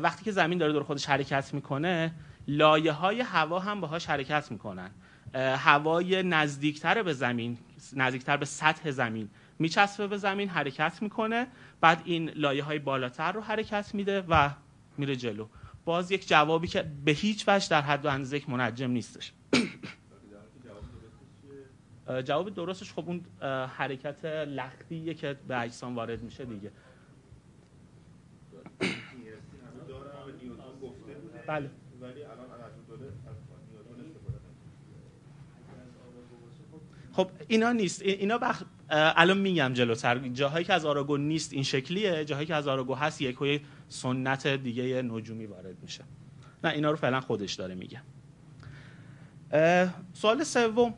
وقتی 0.02 0.26
که 0.26 0.32
زمین 0.32 0.58
داره 0.58 0.74
دور 0.74 0.84
خودش 0.84 1.06
حرکت 1.06 1.54
می‌کنه 1.54 2.14
لایه 2.48 2.92
های 2.92 3.22
هوا 3.22 3.60
هم 3.60 3.82
باهاش 3.82 4.10
حرکت 4.10 4.52
می‌کنن. 4.52 4.90
هوای 5.34 6.24
نزدیکتر 6.24 7.04
به 7.04 7.14
زمین 7.14 7.58
نزدیکتر 7.96 8.38
به 8.38 8.46
سطح 8.46 8.92
زمین 8.92 9.30
میچسبه 9.60 10.08
به 10.08 10.18
زمین 10.18 10.50
حرکت 10.50 11.02
می‌کنه. 11.02 11.48
بعد 11.82 12.02
این 12.06 12.30
لایه 12.30 12.64
های 12.64 12.80
بالاتر 12.80 13.32
رو 13.32 13.42
حرکت 13.42 13.96
میده 13.96 14.22
و 14.30 14.50
میره 14.98 15.16
جلو. 15.16 15.48
باز 15.86 16.12
یک 16.12 16.28
جوابی 16.28 16.68
که 16.68 16.92
به 17.06 17.12
هیچ 17.12 17.44
وجه 17.48 17.70
در 17.70 17.82
حد 17.82 18.06
و 18.06 18.10
اندازه 18.10 18.38
یک 18.38 18.50
منجم 18.50 18.92
نیستش. 18.92 19.34
جواب 22.26 22.50
درستش 22.50 22.94
خب 22.94 23.04
اون 23.08 23.26
حرکت 23.68 24.26
لختیه 24.26 25.14
که 25.14 25.38
به 25.48 25.62
اجسام 25.62 25.96
وارد 25.96 26.24
میشه 26.24 26.46
دیگه. 26.46 26.72
بله. 31.48 31.70
خب 37.14 37.30
اینا 37.48 37.72
نیست. 37.72 38.02
اینا 38.02 38.38
بخ... 38.38 38.64
الان 38.90 39.38
میگم 39.38 39.74
جلوتر. 39.74 40.18
جاهایی 40.18 40.66
که 40.66 40.74
از 40.74 40.86
آراگو 40.86 41.18
نیست 41.18 41.54
این 41.54 41.64
شکلیه 41.64 42.26
جاهایی 42.26 42.48
که 42.48 42.56
از 42.56 42.68
آراگو 42.68 42.96
هست 42.96 43.22
یهو 43.22 43.46
سنت 43.88 44.48
دیگه 44.48 45.02
نجومی 45.02 45.46
وارد 45.46 45.76
میشه. 45.82 46.04
نه 46.64 46.70
اینا 46.70 46.92
رو 46.92 46.98
فعلا 46.98 47.22
خودش 47.22 47.54
داره 47.54 47.76
میگه. 47.76 48.02
سوال 50.14 50.44
سوم. 50.44 50.94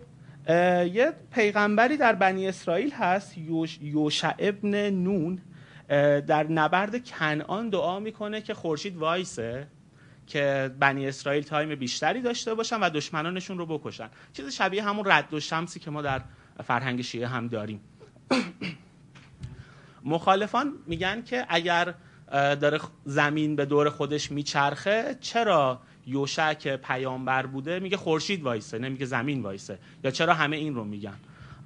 یه 0.49 1.13
پیغمبری 1.31 1.97
در 1.97 2.13
بنی 2.13 2.47
اسرائیل 2.47 2.91
هست 2.91 3.37
یوش... 3.37 3.79
یوشع 3.81 4.33
ابن 4.39 4.89
نون. 4.89 5.41
در 6.27 6.43
نبرد 6.43 7.05
کنعان 7.05 7.69
دعا 7.69 7.99
می‌کنه 7.99 8.41
که 8.41 8.53
خورشید 8.53 8.97
وایسه. 8.97 9.67
که 10.27 10.75
بنی 10.79 11.07
اسرائیل 11.07 11.43
time 11.43 11.75
بیشتری 11.75 12.21
داشته 12.21 12.53
باشن 12.53 12.79
و 12.79 12.89
دشمنانشون 12.89 13.57
رو 13.57 13.65
بکشن. 13.65 14.09
چیز 14.33 14.47
شبیه 14.47 14.83
همون 14.83 15.11
رد 15.11 15.33
الشمسی 15.33 15.79
که 15.79 15.91
ما 15.91 16.01
در 16.01 16.21
فرهنگ 16.63 17.01
شیعه 17.01 17.27
هم 17.27 17.47
داریم. 17.47 17.81
مخالفان 20.03 20.73
میگن 20.87 21.21
که 21.21 21.45
اگر 21.49 21.93
داره 22.31 22.79
زمین 23.05 23.55
به 23.55 23.65
دور 23.65 23.89
خودش 23.89 24.31
میچرخه 24.31 25.17
چرا 25.21 25.81
یوشع 26.07 26.53
که 26.53 26.77
پیامبر 26.77 27.45
بوده 27.45 27.79
میگه 27.79 27.97
خورشید 27.97 28.43
وایسه 28.43 28.79
نمیگه 28.79 29.05
زمین 29.05 29.41
وایسه؟ 29.41 29.79
یا 30.03 30.11
چرا 30.11 30.33
همه 30.33 30.55
این 30.55 30.75
رو 30.75 30.83
میگن؟ 30.83 31.17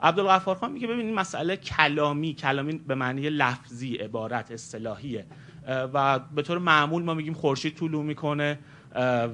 عبدالغفار 0.02 0.56
خان 0.56 0.72
میگه 0.72 0.88
ببینید 0.88 1.16
مسئله 1.16 1.58
کلامی 1.58 2.34
کلامی 2.34 2.74
به 2.74 2.96
معنی 2.96 3.30
لفظی 3.30 3.96
عبارت 3.96 4.52
اصطلاحیه. 4.52 5.26
و 5.70 6.20
به 6.20 6.42
طور 6.42 6.58
معمول 6.58 7.04
ما 7.04 7.14
میگیم 7.14 7.34
خورشید 7.34 7.76
طولو 7.76 8.04
می‌کنه 8.04 8.60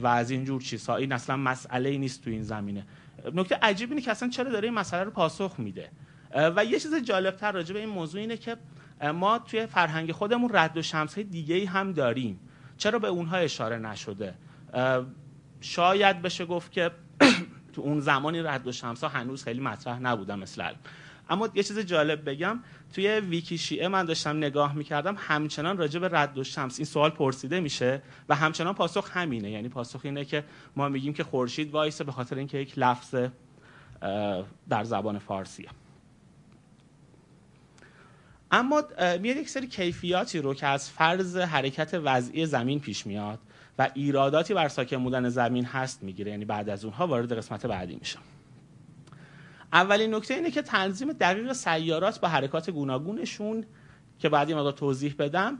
و 0.01 0.07
از 0.07 0.31
اینجور 0.31 0.61
چیزها. 0.61 0.95
این 0.95 1.11
اصلا 1.11 1.37
مسئله 1.37 1.89
ای 1.89 1.97
نیست 1.97 2.23
تو 2.23 2.29
این 2.29 2.43
زمینه. 2.43 2.85
نکته 3.33 3.59
عجیب 3.61 3.89
اینه 3.89 4.01
که 4.01 4.11
اصلا 4.11 4.29
چرا 4.29 4.51
داره 4.51 4.67
این 4.67 4.77
مسئله 4.77 5.03
رو 5.03 5.11
پاسخ 5.11 5.55
میده؟ 5.57 5.89
و 6.55 6.65
یه 6.65 6.79
چیز 6.79 6.95
جالبتر 6.95 7.51
راجع 7.51 7.73
به 7.73 7.79
این 7.79 7.89
موضوع 7.89 8.21
اینه 8.21 8.37
که 8.37 8.57
ما 9.13 9.39
توی 9.39 9.65
فرهنگ 9.65 10.11
خودمون 10.11 10.49
رد 10.53 10.77
و 10.77 10.81
شمس 10.81 11.19
دیگه 11.19 11.65
هم 11.65 11.91
داریم. 11.91 12.39
چرا 12.77 12.99
به 12.99 13.07
اونها 13.07 13.37
اشاره 13.37 13.77
نشده؟ 13.77 14.33
شاید 15.61 16.21
بشه 16.21 16.45
گفت 16.45 16.71
که 16.71 16.91
تو 17.73 17.81
اون 17.81 17.99
زمانی 17.99 18.41
رد 18.41 18.67
و 18.67 18.71
شمس 18.71 19.03
ها 19.03 19.09
هنوز 19.09 19.43
خیلی 19.43 19.59
مطرح 19.61 19.99
نبودن 19.99 20.39
مثل 20.39 20.61
اما 21.29 21.49
یه 21.53 21.63
چیز 21.63 21.79
جالب 21.79 22.29
بگم 22.29 22.59
توی 22.93 23.07
ویکی 23.07 23.57
شیعه 23.57 23.87
من 23.87 24.05
داشتم 24.05 24.37
نگاه 24.37 24.75
می‌کردم 24.75 25.15
همچنان 25.17 25.77
راجع 25.77 25.99
به 25.99 26.09
رد 26.11 26.37
و 26.37 26.43
شمس 26.43 26.79
این 26.79 26.85
سوال 26.85 27.09
پرسیده 27.09 27.59
میشه 27.59 28.01
و 28.29 28.35
همچنان 28.35 28.73
پاسخ 28.73 29.17
همینه. 29.17 29.51
یعنی 29.51 29.69
پاسخ 29.69 30.01
اینه 30.03 30.25
که 30.25 30.43
ما 30.75 30.89
میگیم 30.89 31.13
که 31.13 31.23
خورشید 31.23 31.71
وایسه 31.71 32.03
به 32.03 32.11
خاطر 32.11 32.35
اینکه 32.35 32.57
یک 32.57 32.73
لفظ 32.77 33.15
در 34.69 34.83
زبان 34.83 35.19
فارسیه. 35.19 35.69
اما 38.51 38.83
میاد 38.99 39.37
یک 39.37 39.49
سری 39.49 39.67
کیفیاتی 39.67 40.39
رو 40.39 40.53
که 40.53 40.67
از 40.67 40.89
فرض 40.89 41.37
حرکت 41.37 41.99
وضعی 42.03 42.45
زمین 42.45 42.79
پیش 42.79 43.07
میاد 43.07 43.39
و 43.79 43.89
ایراداتی 43.93 44.53
بر 44.53 44.67
ساکن 44.67 45.03
بودن 45.03 45.29
زمین 45.29 45.65
هست 45.65 46.03
می‌گیره. 46.03 46.31
یعنی 46.31 46.45
بعد 46.45 46.69
از 46.69 46.85
اونها 46.85 47.07
وارد 47.07 47.37
قسمت 47.37 47.65
بعدی 47.65 47.95
میشه 47.95 48.17
اولین 49.75 50.15
نکته 50.15 50.33
اینه 50.33 50.51
که 50.51 50.61
تنظیم 50.61 51.13
دقیق 51.13 51.53
سیارات 51.53 52.19
با 52.19 52.27
حرکات 52.27 52.69
گوناگونشون 52.69 53.65
که 54.19 54.29
بعدی 54.29 54.53
مقدار 54.53 54.71
توضیح 54.71 55.15
بدم 55.19 55.57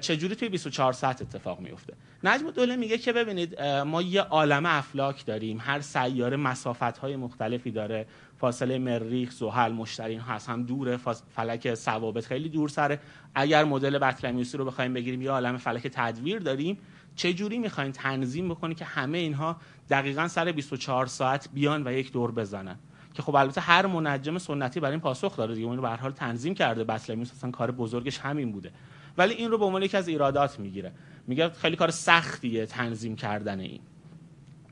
چجوری 0.00 0.34
توی 0.34 0.48
24 0.48 0.92
ساعت 0.92 1.22
اتفاق 1.22 1.60
میفته 1.60 1.94
نجم 2.24 2.50
دوله 2.50 2.76
میگه 2.76 2.98
که 2.98 3.12
ببینید 3.12 3.62
ما 3.62 4.02
یه 4.02 4.20
عالم 4.20 4.66
افلاک 4.66 5.26
داریم. 5.26 5.58
هر 5.60 5.80
سیاره 5.80 6.36
مسافت 6.36 6.98
های 6.98 7.16
مختلفی 7.16 7.70
داره. 7.70 8.06
فاصله 8.38 8.78
مریخ 8.78 9.30
زحل 9.30 9.72
مشترین 9.72 10.20
هست. 10.20 10.48
هم 10.48 10.62
دوره 10.62 10.96
فلک 11.36 11.74
ثوابت 11.74 12.26
خیلی 12.26 12.48
دور 12.48 12.68
سره. 12.68 13.00
اگر 13.34 13.64
مدل 13.64 13.98
بطلمیوسی 13.98 14.58
رو 14.58 14.64
بخوایم 14.64 14.94
بگیریم 14.94 15.22
یه 15.22 15.30
عالم 15.30 15.56
فلک 15.56 15.86
تدویر 15.92 16.38
داریم. 16.38 16.78
چه 17.16 17.32
جوری 17.32 17.58
می‌خواین 17.58 17.92
تنظیم 17.92 18.48
بکنی 18.48 18.74
که 18.74 18.84
همه 18.84 19.18
اینها 19.18 19.56
دقیقا 19.90 20.28
سر 20.28 20.52
24 20.52 21.06
ساعت 21.06 21.48
بیان 21.54 21.86
و 21.86 21.92
یک 21.92 22.12
دور 22.12 22.32
بزنن؟ 22.32 22.76
که 23.16 23.22
خب 23.22 23.34
البته 23.34 23.60
هر 23.60 23.86
منجم 23.86 24.38
سنتی 24.38 24.80
برای 24.80 24.92
این 24.92 25.00
پاسخ 25.00 25.36
داره 25.36 25.54
دیگه. 25.54 25.66
اون 25.66 25.76
رو 25.76 25.82
به 25.82 25.88
حال 25.88 26.12
تنظیم 26.12 26.54
کرده. 26.54 26.84
بطلمیوس 26.84 27.32
اصلا 27.32 27.50
کار 27.50 27.70
بزرگش 27.70 28.18
همین 28.18 28.52
بوده. 28.52 28.72
ولی 29.18 29.34
این 29.34 29.50
رو 29.50 29.58
به 29.58 29.64
عنوان 29.64 29.82
یکی 29.82 29.96
از 29.96 30.08
ایرادات 30.08 30.60
می‌گیره. 30.60 30.92
میگه 31.26 31.48
خیلی 31.48 31.76
کار 31.76 31.90
سختیه 31.90 32.66
تنظیم 32.66 33.16
کردن 33.16 33.60
این. 33.60 33.80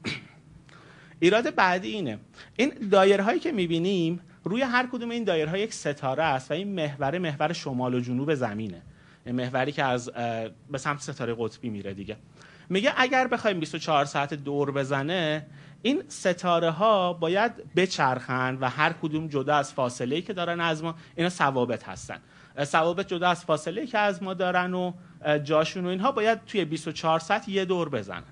ایراد 1.21 1.55
بعدی 1.55 1.89
اینه. 1.89 2.19
این 2.57 2.73
دایره 2.91 3.25
هایی 3.25 3.41
که 3.41 3.53
می‌بینیم 3.53 4.21
روی 4.45 4.63
هر 4.63 4.89
کدوم 4.93 5.11
این 5.11 5.25
دایره 5.25 5.51
ها 5.51 5.59
یک 5.59 5.75
ستاره 5.75 6.23
است 6.23 6.51
و 6.51 6.55
این 6.55 6.75
محور 6.75 7.19
محور 7.19 7.53
شمال 7.53 7.95
و 7.95 8.01
جنوب 8.01 8.35
زمینه. 8.35 8.83
این 9.27 9.35
محوری 9.35 9.73
که 9.73 9.85
از 9.85 10.11
به 10.71 10.79
سمت 10.79 11.01
ستاره 11.01 11.35
قطبی 11.39 11.71
میره 11.71 11.95
دیگه. 11.95 12.17
میگه 12.69 12.93
اگر 12.97 13.27
بخوایم 13.27 13.61
24 13.61 14.05
ساعت 14.05 14.35
دور 14.35 14.73
بزنه 14.73 15.47
این 15.85 16.03
ستاره 16.09 16.71
ها 16.71 17.13
باید 17.13 17.75
بچرخن 17.75 18.59
و 18.61 18.69
هر 18.69 18.93
کدوم 18.93 19.29
جدا 19.29 19.57
از 19.57 19.73
فاصله 19.73 20.21
که 20.21 20.33
دارن 20.33 20.61
از 20.61 20.85
ما 20.85 20.95
اینا 21.17 21.29
ثوابت 21.29 21.89
هستن. 21.89 22.19
ثوابت 22.65 23.09
جدا 23.09 23.29
از 23.29 23.45
فاصله 23.45 23.87
که 23.87 23.99
از 23.99 24.23
ما 24.23 24.35
دارن 24.35 24.75
و 24.75 24.93
جاشون 25.45 25.87
و 25.87 25.89
اینها 25.89 26.13
باید 26.13 26.45
توی 26.45 26.65
24 26.65 27.19
ساعت 27.19 27.49
یه 27.49 27.65
دور 27.65 27.89
بزنن. 27.89 28.23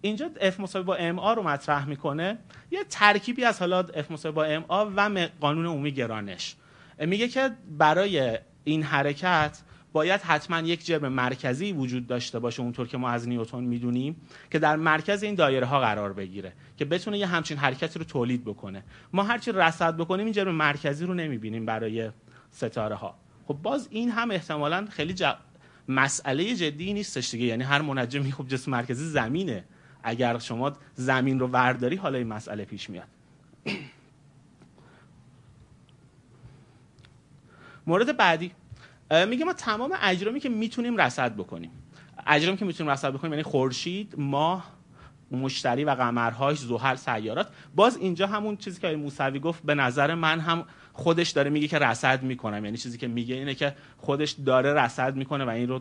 اینجا 0.00 0.30
F 0.40 0.60
مساوی 0.60 0.84
با 0.84 0.94
M 0.94 1.20
رو 1.20 1.42
مطرح 1.42 1.88
می‌کنه. 1.88 2.38
یه 2.70 2.84
ترکیبی 2.84 3.44
از 3.44 3.60
حالا 3.60 3.78
F 3.78 4.10
مساوی 4.10 4.34
با 4.34 4.44
M 4.44 4.64
و 4.68 5.28
قانون 5.40 5.66
عمومی 5.66 5.92
گرانش. 5.92 6.56
میگه 6.98 7.28
که 7.28 7.50
برای 7.78 8.38
این 8.64 8.82
حرکت 8.82 9.58
باید 9.92 10.20
حتما 10.20 10.58
یک 10.58 10.86
جرم 10.86 11.08
مرکزی 11.08 11.72
وجود 11.72 12.06
داشته 12.06 12.38
باشه 12.38 12.62
اونطور 12.62 12.88
که 12.88 12.98
ما 12.98 13.10
از 13.10 13.28
نیوتن 13.28 13.64
می‌دونیم 13.64 14.16
که 14.50 14.58
در 14.58 14.76
مرکز 14.76 15.22
این 15.22 15.34
دایره 15.34 15.66
ها 15.66 15.80
قرار 15.80 16.12
بگیره 16.12 16.52
که 16.76 16.84
بتونه 16.84 17.18
یه 17.18 17.26
همچین 17.26 17.56
حرکتی 17.56 17.98
رو 17.98 18.04
تولید 18.04 18.44
بکنه. 18.44 18.84
ما 19.12 19.22
هرچی 19.22 19.52
رصد 19.52 19.96
بکنیم 19.96 20.24
این 20.24 20.34
جرم 20.34 20.54
مرکزی 20.54 21.06
رو 21.06 21.14
نمی‌بینیم 21.14 21.66
برای 21.66 22.10
ستاره 22.50 22.94
ها 22.94 23.14
خب 23.46 23.54
باز 23.62 23.88
این 23.90 24.10
هم 24.10 24.30
احتمالا 24.30 24.86
خیلی 24.90 25.14
مسئله 25.88 26.54
جدی 26.54 26.92
نیستش 26.92 27.30
دیگه. 27.30 27.44
یعنی 27.44 27.64
هر 27.64 27.80
منجمی 27.80 28.32
خب 28.32 28.48
جسم 28.48 28.70
مرکزی 28.70 29.04
زمینه. 29.04 29.64
اگر 30.02 30.38
شما 30.38 30.72
زمین 30.94 31.40
رو 31.40 31.46
ورداری 31.46 31.96
حالا 31.96 32.18
این 32.18 32.26
مسئله 32.28 32.64
پیش 32.64 32.90
میاد. 32.90 33.08
مورد 37.86 38.16
بعدی. 38.16 38.52
میگه 39.28 39.44
ما 39.44 39.52
تمام 39.52 39.94
اجرامی 40.02 40.40
که 40.40 40.48
می‌تونیم 40.48 40.96
رصد 40.96 41.34
بکنیم. 41.34 41.70
اجرامی 42.26 42.58
که 42.58 42.64
می‌تونیم 42.64 42.92
رصد 42.92 43.12
بکنیم 43.12 43.32
یعنی 43.32 43.42
خورشید 43.42 44.14
ماه 44.18 44.72
مشتری 45.30 45.84
و 45.84 45.90
قمرهاش 45.90 46.58
زحل 46.58 46.96
سیارات. 46.96 47.48
باز 47.74 47.96
اینجا 47.96 48.26
همون 48.26 48.56
چیزی 48.56 48.80
که 48.80 48.96
موسوی 48.96 49.38
گفت 49.38 49.62
به 49.62 49.74
نظر 49.74 50.14
من 50.14 50.40
هم 50.40 50.64
خودش 50.92 51.30
داره 51.30 51.50
میگه 51.50 51.68
که 51.68 51.78
رصد 51.78 52.22
می‌کنم. 52.22 52.64
یعنی 52.64 52.76
چیزی 52.76 52.98
که 52.98 53.08
میگه 53.08 53.34
اینه 53.34 53.54
که 53.54 53.76
خودش 53.98 54.30
داره 54.30 54.72
رصد 54.72 55.16
می‌کنه 55.16 55.44
و 55.44 55.48
این 55.48 55.68
رو 55.68 55.80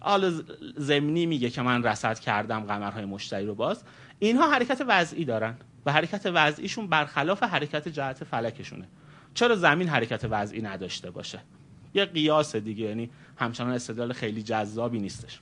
حالا 0.00 0.32
زمینی 0.76 1.26
میگه 1.26 1.50
که 1.50 1.62
من 1.62 1.82
رصد 1.82 2.18
کردم 2.18 2.60
قمرهای 2.60 3.04
مشتری 3.04 3.46
رو 3.46 3.54
باز. 3.54 3.84
اینها 4.18 4.50
حرکت 4.50 4.82
وضعی 4.88 5.24
دارن 5.24 5.54
و 5.86 5.92
حرکت 5.92 6.30
وضعیشون 6.34 6.86
برخلاف 6.86 7.42
حرکت 7.42 7.88
جهت 7.88 8.24
فلکشونه. 8.24 8.88
چرا 9.34 9.56
زمین 9.56 9.88
حرکت 9.88 10.24
وضعی 10.30 10.62
نداشته 10.62 11.10
باشه؟ 11.10 11.38
یه 11.94 12.04
قیاس 12.04 12.56
دیگه 12.56 12.84
یعنی 12.84 13.10
همچنان 13.36 13.72
استدلال 13.72 14.12
خیلی 14.12 14.42
جذابی 14.42 14.98
نیستش. 14.98 15.40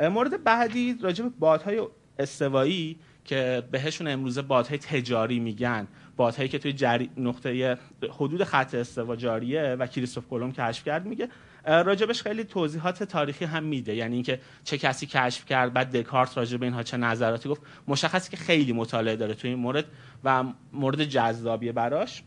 مورد 0.00 0.44
بعدی 0.44 0.98
راجع 1.02 1.24
به 1.24 1.30
بادهای 1.38 1.82
استوایی 2.18 2.98
که 3.24 3.62
بهشون 3.70 4.08
امروزه 4.08 4.42
بادهای 4.42 4.78
تجاری 4.78 5.40
میگن 5.40 5.88
بادهایی 6.16 6.48
که 6.48 6.58
توی 6.58 6.72
جری... 6.72 7.10
نقطه 7.16 7.78
حدود 8.10 8.44
خط 8.44 8.74
استوا 8.74 9.16
جاریه 9.16 9.76
و 9.78 9.86
کریستوف 9.86 10.28
کلم 10.28 10.52
کشف 10.52 10.84
کرد 10.84 11.06
میگه. 11.06 11.28
راجبش 11.66 12.22
خیلی 12.22 12.44
توضیحات 12.44 13.02
تاریخی 13.02 13.44
هم 13.44 13.64
میده 13.64 13.94
یعنی 13.94 14.14
اینکه 14.14 14.40
چه 14.64 14.78
کسی 14.78 15.06
کشف 15.06 15.44
کرد 15.44 15.72
بعد 15.72 15.96
دکارت 15.96 16.38
راجب 16.38 16.62
اینها 16.62 16.82
چه 16.82 16.96
نظراتی 16.96 17.48
گفت. 17.48 17.62
مشخصی 17.88 18.30
که 18.30 18.36
خیلی 18.36 18.72
مطالعه 18.72 19.16
داره 19.16 19.34
توی 19.34 19.50
این 19.50 19.58
مورد 19.58 19.84
و 20.24 20.44
مورد 20.72 21.04
جذابیه 21.04 21.72
براش. 21.72 22.22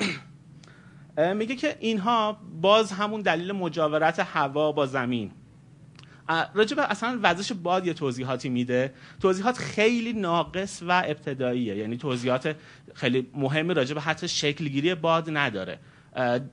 میگه 1.36 1.56
که 1.56 1.76
اینها 1.80 2.40
باز 2.60 2.92
همون 2.92 3.20
دلیل 3.20 3.52
مجاورت 3.52 4.20
هوا 4.20 4.72
با 4.72 4.86
زمین. 4.86 5.30
راجب 6.54 6.76
اصلا 6.78 7.18
وزش 7.22 7.52
باد 7.52 7.86
یه 7.86 7.94
توضیحاتی 7.94 8.48
میده. 8.48 8.94
توضیحات 9.20 9.58
خیلی 9.58 10.12
ناقص 10.12 10.82
و 10.88 11.02
ابتداییه. 11.06 11.76
یعنی 11.76 11.96
توضیحات 11.96 12.56
خیلی 12.94 13.26
مهمی 13.34 13.74
راجب 13.74 13.98
حتی 13.98 14.28
شکلگیری 14.28 14.94
باد 14.94 15.30
نداره. 15.32 15.78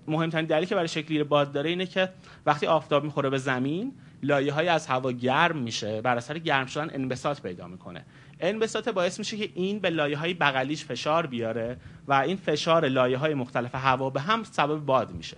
مهمترین 0.08 0.46
دلیلی 0.46 0.66
که 0.66 0.76
برای 0.76 0.88
شکلگیری 0.88 1.24
باد 1.24 1.52
داره 1.52 1.70
اینه 1.70 1.86
که 1.86 2.10
وقتی 2.46 2.68
آفتاب 2.68 3.04
می‌خوره 3.04 3.30
به 3.30 3.38
زمین 3.38 3.94
لایه 4.24 4.54
های 4.54 4.68
از 4.68 4.88
هوا 4.88 5.12
گرم 5.12 5.58
میشه 5.58 6.02
بر 6.02 6.18
اثر 6.18 6.38
گرم 6.38 6.66
شدن 6.66 6.90
انبساط 6.94 7.42
پیدا 7.42 7.68
می‌کنه. 7.68 8.06
انبساط 8.40 8.90
باعث 8.90 9.20
میشه 9.20 9.38
که 9.38 9.50
این 9.56 9.80
به 9.80 9.90
لایه 9.90 10.18
های 10.18 10.34
بغلیش 10.34 10.86
فشار 10.86 11.26
بیاره 11.28 11.78
و 12.08 12.14
این 12.14 12.38
فشار 12.38 12.88
لایه 12.88 13.18
های 13.18 13.34
مختلف 13.34 13.76
هوا 13.76 14.10
به 14.10 14.22
هم 14.22 14.44
سبب 14.44 14.80
باد 14.80 15.12
میشه. 15.12 15.38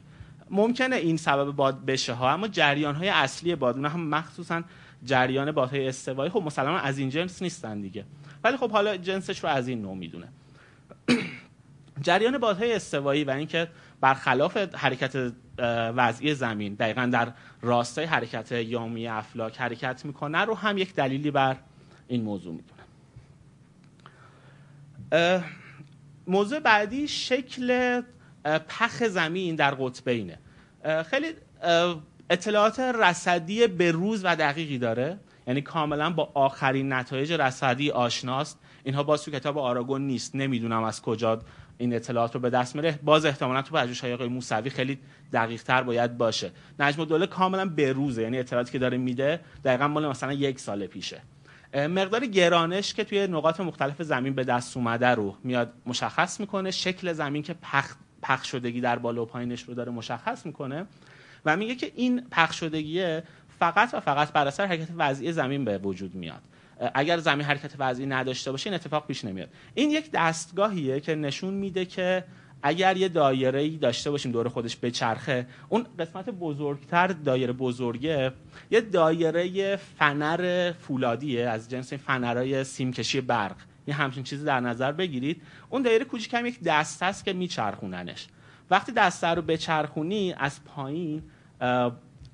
ممکنه 0.50 0.96
این 0.96 1.18
سبب 1.18 1.52
باد 1.52 1.86
بشه 1.86 2.14
ها 2.14 2.30
اما 2.30 2.48
جریان 2.48 2.96
های 2.96 3.10
اصلی 3.10 3.56
باد 3.56 3.76
اونها 3.76 3.92
هم 3.92 4.08
مخصوصا 4.10 4.62
جریان 5.04 5.52
بادهای 5.52 5.88
استوایی 5.88 6.32
خب 6.32 6.42
مسلما 6.46 6.78
از 6.78 6.98
این 6.98 7.10
جنس 7.10 7.42
نیستن 7.42 7.82
دیگه. 7.82 8.06
ولی 8.44 8.58
خب 8.58 8.72
حالا 8.72 8.98
جنسش 8.98 9.44
رو 9.44 9.50
از 9.50 9.68
این 9.68 9.82
نوع 9.82 9.96
می‌دونه. 9.96 10.28
جریان 12.02 12.38
بادهای 12.38 12.74
استوایی 12.74 13.24
و 13.24 13.32
اینکه 13.32 13.68
برخلاف 14.02 14.58
حرکت 14.58 15.34
وضعی 15.96 16.34
زمین 16.34 16.74
دقیقا 16.74 17.06
در 17.06 17.32
راستای 17.62 18.06
حرکت 18.06 18.52
یامی 18.52 19.08
افلاک 19.08 19.62
حرکت 19.62 20.06
می‌کنه 20.06 20.38
رو 20.38 20.56
هم 20.56 20.78
یک 20.78 20.96
دلیلی 20.96 21.32
بر 21.32 21.58
این 22.08 22.24
موضوع 22.24 22.54
می‌دونه. 22.54 22.79
موضوع 26.28 26.60
بعدی 26.60 27.08
شکل 27.08 28.02
پخ 28.70 29.04
زمین 29.04 29.56
در 29.56 29.72
قطبینه 29.72 30.40
خیلی 31.06 31.28
اطلاعات 32.30 32.80
رصدی 32.80 33.68
به 33.68 33.92
روز 33.92 34.26
و 34.26 34.36
دقیقی 34.36 34.78
داره. 34.78 35.20
یعنی 35.48 35.62
کاملا 35.62 36.10
با 36.10 36.32
آخرین 36.34 36.94
نتایج 36.94 37.34
رصدی 37.34 37.92
آشناست. 37.92 38.60
اینها 38.84 39.04
باز 39.04 39.24
تو 39.24 39.32
کتاب 39.32 39.58
آراگون 39.58 40.08
نیست. 40.08 40.36
نمی‌دونم 40.36 40.84
از 40.84 41.02
کجا 41.02 41.42
این 41.78 41.94
اطلاعات 41.94 42.34
رو 42.34 42.40
به 42.40 42.50
دست 42.50 42.76
میره. 42.76 43.00
باز 43.04 43.26
احتمالا 43.26 43.62
تو 43.62 43.76
پژوهش‌های 43.76 44.14
آقای 44.14 44.28
موسوی 44.28 44.70
خیلی 44.70 45.00
دقیق 45.34 45.64
تر 45.64 45.84
باید 45.84 46.18
باشه. 46.18 46.52
نجم 46.80 47.02
الدوله 47.02 47.28
کاملا 47.28 47.66
به 47.66 47.94
روزه. 47.94 48.22
یعنی 48.22 48.40
اطلاعاتی 48.40 48.72
که 48.72 48.80
داره 48.80 48.98
میده 48.98 49.40
دقیقا 49.66 49.88
مال 49.88 50.08
مثلا 50.08 50.34
یک 50.34 50.60
سال 50.60 50.88
پیشه. 50.88 51.22
مقدار 51.74 52.26
گرانش 52.26 52.94
که 52.94 53.04
توی 53.04 53.28
نقاط 53.28 53.60
مختلف 53.60 54.02
زمین 54.02 54.34
به 54.34 54.44
دست 54.44 54.78
اومده 54.78 55.08
رو 55.08 55.36
میاد 55.44 55.74
مشخص 55.86 56.40
می‌کنه. 56.40 56.72
شکل 56.72 57.14
زمین 57.14 57.44
که 57.44 57.54
پخ, 57.54 57.96
پخ 58.22 58.46
شدگی 58.46 58.82
در 58.82 59.00
بالا 59.00 59.24
و 59.24 59.26
پایینش 59.26 59.62
رو 59.64 59.74
داره 59.74 59.92
مشخص 59.92 60.46
می‌کنه. 60.46 60.86
و 61.46 61.58
میگه 61.58 61.76
که 61.76 61.92
این 61.96 62.22
پخ 62.32 62.54
شدگیه 62.54 63.24
فقط 63.60 63.94
و 63.94 64.00
فقط 64.00 64.32
بر 64.32 64.48
اثر 64.48 64.66
حرکت 64.66 64.88
وضعی 64.98 65.32
زمین 65.32 65.66
به 65.66 65.78
وجود 65.78 66.16
میاد. 66.16 66.42
اگر 66.94 67.18
زمین 67.18 67.46
حرکت 67.46 67.72
وضعی 67.80 68.06
نداشته 68.06 68.52
باشه 68.52 68.68
این 68.70 68.76
اتفاق 68.76 69.08
پیش 69.08 69.26
نمیاد. 69.26 69.50
این 69.74 69.92
یک 69.92 70.12
دستگاهیه 70.12 71.00
که 71.00 71.16
نشون 71.16 71.54
میده 71.54 71.86
که 71.86 72.24
اگر 72.62 72.98
یه 72.98 73.08
دایره 73.08 73.60
ای 73.60 73.78
داشته 73.78 74.12
باشیم 74.12 74.32
دور 74.32 74.50
خودش 74.50 74.78
بچرخه 74.82 75.48
اون 75.70 75.86
قسمت 76.00 76.30
بزرگتر 76.30 77.08
دایره 77.08 77.54
بزرگه 77.54 78.34
یه 78.72 78.82
دایره 78.82 79.76
فنر 79.76 80.72
فولادیه 80.72 81.50
از 81.50 81.70
جنس 81.70 81.94
فنرهای 81.94 82.64
سیمکشی 82.64 83.22
برق. 83.22 83.56
یه 83.88 83.94
همچین 83.94 84.24
چیزی 84.24 84.46
در 84.46 84.60
نظر 84.60 84.92
بگیرید. 84.92 85.42
اون 85.70 85.82
دایره 85.82 86.06
کوچیک 86.06 86.34
هم 86.34 86.46
یک 86.46 86.64
دسته 86.64 87.06
است 87.06 87.26
که 87.26 87.34
میچرخوننش. 87.34 88.28
وقتی 88.72 88.92
دسته 88.92 89.28
رو 89.28 89.42
بچرخونی 89.42 90.34
از 90.38 90.64
پایین 90.64 91.24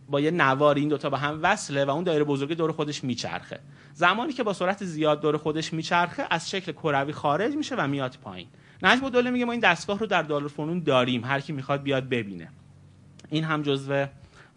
با 0.09 0.19
یه 0.19 0.31
نوار 0.31 0.75
این 0.75 0.89
دوتا 0.89 1.09
با 1.09 1.17
هم 1.17 1.39
وصله 1.43 1.85
و 1.85 1.89
اون 1.89 2.03
دایره 2.03 2.23
بزرگی 2.23 2.55
دور 2.55 2.71
خودش 2.71 3.03
میچرخه. 3.03 3.59
زمانی 3.93 4.33
که 4.33 4.43
با 4.43 4.53
سرعت 4.53 4.85
زیاد 4.85 5.21
دور 5.21 5.37
خودش 5.37 5.73
میچرخه 5.73 6.23
از 6.29 6.49
شکل 6.49 6.71
کروی 6.71 7.13
خارج 7.13 7.55
میشه 7.55 7.75
و 7.75 7.87
میاد 7.87 8.17
پایین. 8.23 8.47
نجم 8.85 9.09
دوله 9.09 9.29
میگه 9.29 9.45
ما 9.45 9.51
این 9.51 9.61
دستگاه 9.61 9.99
رو 9.99 10.05
در 10.05 10.21
دارالفنون 10.21 10.79
داریم 10.79 11.25
هر 11.25 11.39
کی 11.39 11.53
می‌خواد 11.53 11.83
بیاد 11.83 12.09
ببینه. 12.09 12.49
این 13.29 13.43
هم 13.43 13.61
جزو 13.61 14.05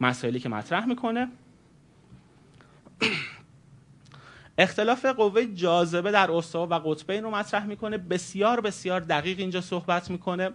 مسائلی 0.00 0.40
که 0.40 0.48
مطرح 0.48 0.86
می‌کنه. 0.86 1.28
اختلاف 4.58 5.06
قوه 5.06 5.46
جاذبه 5.46 6.10
در 6.10 6.30
استوا 6.32 6.66
و 6.66 6.74
قطبین 6.74 7.22
رو 7.22 7.30
مطرح 7.30 7.66
می‌کنه. 7.66 7.98
بسیار 7.98 8.60
بسیار 8.60 9.00
دقیق 9.00 9.38
اینجا 9.38 9.60
صحبت 9.60 10.10
می‌کنه. 10.10 10.50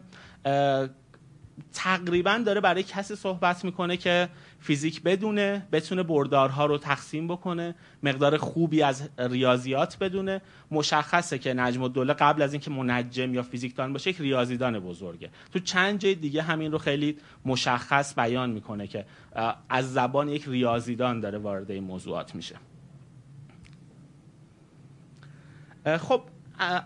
تقریبا 1.73 2.41
داره 2.45 2.61
برای 2.61 2.83
کسی 2.83 3.15
صحبت 3.15 3.65
می‌کنه 3.65 3.97
که 3.97 4.29
فیزیک 4.63 5.03
بدونه 5.03 5.67
بتونه 5.71 6.03
بردارها 6.03 6.65
رو 6.65 6.77
تقسیم 6.77 7.27
بکنه 7.27 7.75
مقدار 8.03 8.37
خوبی 8.37 8.83
از 8.83 9.09
ریاضیات 9.17 9.97
بدونه. 9.99 10.41
مشخصه 10.71 11.39
که 11.39 11.53
نجم 11.53 11.83
الدوله 11.83 12.13
قبل 12.13 12.41
از 12.41 12.53
اینکه 12.53 12.71
منجم 12.71 13.33
یا 13.33 13.41
فیزیکدان 13.41 13.93
باشه 13.93 14.09
یک 14.09 14.21
ریاضیدان 14.21 14.79
بزرگه. 14.79 15.29
تو 15.53 15.59
چند 15.59 15.99
جای 15.99 16.15
دیگه 16.15 16.41
همین 16.41 16.71
رو 16.71 16.77
خیلی 16.77 17.17
مشخص 17.45 18.15
بیان 18.15 18.49
می‌کنه 18.49 18.87
که 18.87 19.05
از 19.69 19.93
زبان 19.93 20.29
یک 20.29 20.45
ریاضیدان 20.47 21.19
داره 21.19 21.37
وارد 21.37 21.71
این 21.71 21.83
موضوعات 21.83 22.35
میشه. 22.35 22.55
خب 25.99 26.21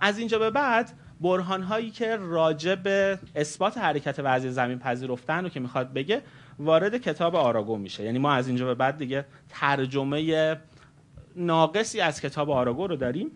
از 0.02 0.18
اینجا 0.18 0.40
به 0.40 0.50
بعد 0.50 0.94
برهان 1.22 1.64
هایی 1.64 1.92
که 1.92 2.16
راجع 2.16 2.76
به 2.76 3.20
اثبات 3.36 3.78
حرکت 3.78 4.16
وضعی 4.20 4.52
زمین 4.52 4.80
پذیرفتن 4.80 5.44
رو 5.44 5.50
که 5.50 5.60
می‌خواد 5.60 5.94
بگه 5.94 6.22
وارد 6.60 6.98
کتاب 6.98 7.36
آراگو 7.36 7.78
میشه. 7.78 8.04
یعنی 8.04 8.20
ما 8.20 8.32
از 8.32 8.48
اینجا 8.48 8.66
به 8.66 8.76
بعد 8.76 8.98
دیگه 8.98 9.26
ترجمه 9.50 10.58
ناقصی 11.36 12.00
از 12.00 12.22
کتاب 12.22 12.50
آراگو 12.50 12.88
رو 12.88 12.96
داریم. 12.96 13.32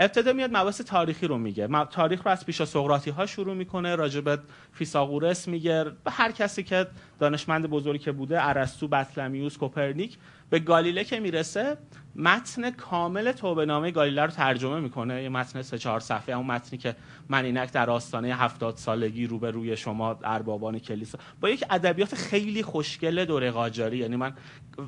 ابتدا 0.00 0.32
میاد 0.32 0.50
مباحث 0.56 0.80
تاریخی 0.80 1.26
رو 1.26 1.38
میگه. 1.38 1.68
تاریخ 1.90 2.22
رو 2.26 2.30
از 2.30 2.46
پیشا 2.46 2.64
سقراطی 2.64 3.10
ها 3.10 3.26
شروع 3.26 3.54
می‌کنه 3.54 3.96
راجع 3.96 4.20
به 4.20 4.38
فیثاغورس 4.72 5.48
میگه. 5.48 5.84
به 6.04 6.10
هر 6.10 6.32
کسی 6.32 6.62
که 6.62 6.86
دانشمند 7.18 7.66
بزرگی 7.66 8.04
که 8.04 8.12
بوده 8.12 8.48
ارسطو 8.48 8.88
بطلمیوس 8.88 9.56
کوپرنیک 9.56 10.18
به 10.50 10.58
گالیله 10.58 11.04
که 11.04 11.20
می‌رسه 11.20 11.76
متن 12.16 12.70
کامل 12.70 13.32
توبه 13.32 13.66
نامه 13.66 13.90
گالیله 13.90 14.22
رو 14.22 14.30
ترجمه 14.30 14.80
می‌کنه. 14.80 15.22
یه 15.22 15.28
متن 15.28 15.62
سه 15.62 15.78
چهار 15.78 16.00
صفحه 16.00 16.36
اون 16.36 16.46
متنی 16.46 16.78
که 16.78 16.96
من 17.28 17.44
اینک 17.44 17.72
در 17.72 17.90
آستانه 17.90 18.36
هفتاد 18.36 18.76
سالگی 18.76 19.26
رو 19.26 19.38
به 19.38 19.50
روی 19.50 19.76
شما 19.76 20.18
اربابان 20.24 20.78
کلیسا. 20.78 21.18
با 21.40 21.48
یک 21.48 21.64
ادبیات 21.70 22.14
خیلی 22.14 22.62
خوشگل 22.62 23.24
دوره 23.24 23.50
قاجاری. 23.50 23.96
یعنی 23.96 24.16
من 24.16 24.32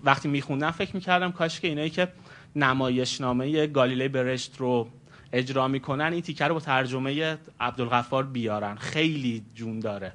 وقتی 0.04 0.28
میخوندم 0.28 0.70
فکر 0.70 0.94
می‌کردم 0.94 1.32
کاش 1.32 1.60
که 1.60 1.68
اینایی 1.68 1.90
که 1.90 2.08
نمایشنامه 2.56 3.66
گالیله 3.66 4.08
برشت 4.08 4.56
رو 4.58 4.88
اجرا 5.32 5.68
می‌کنن 5.68 6.12
این 6.12 6.22
تیکه 6.22 6.44
رو 6.44 6.54
با 6.54 6.60
ترجمه 6.60 7.38
عبدالغفار 7.60 8.24
بیارن. 8.24 8.74
خیلی 8.74 9.44
جون 9.54 9.80
داره. 9.80 10.12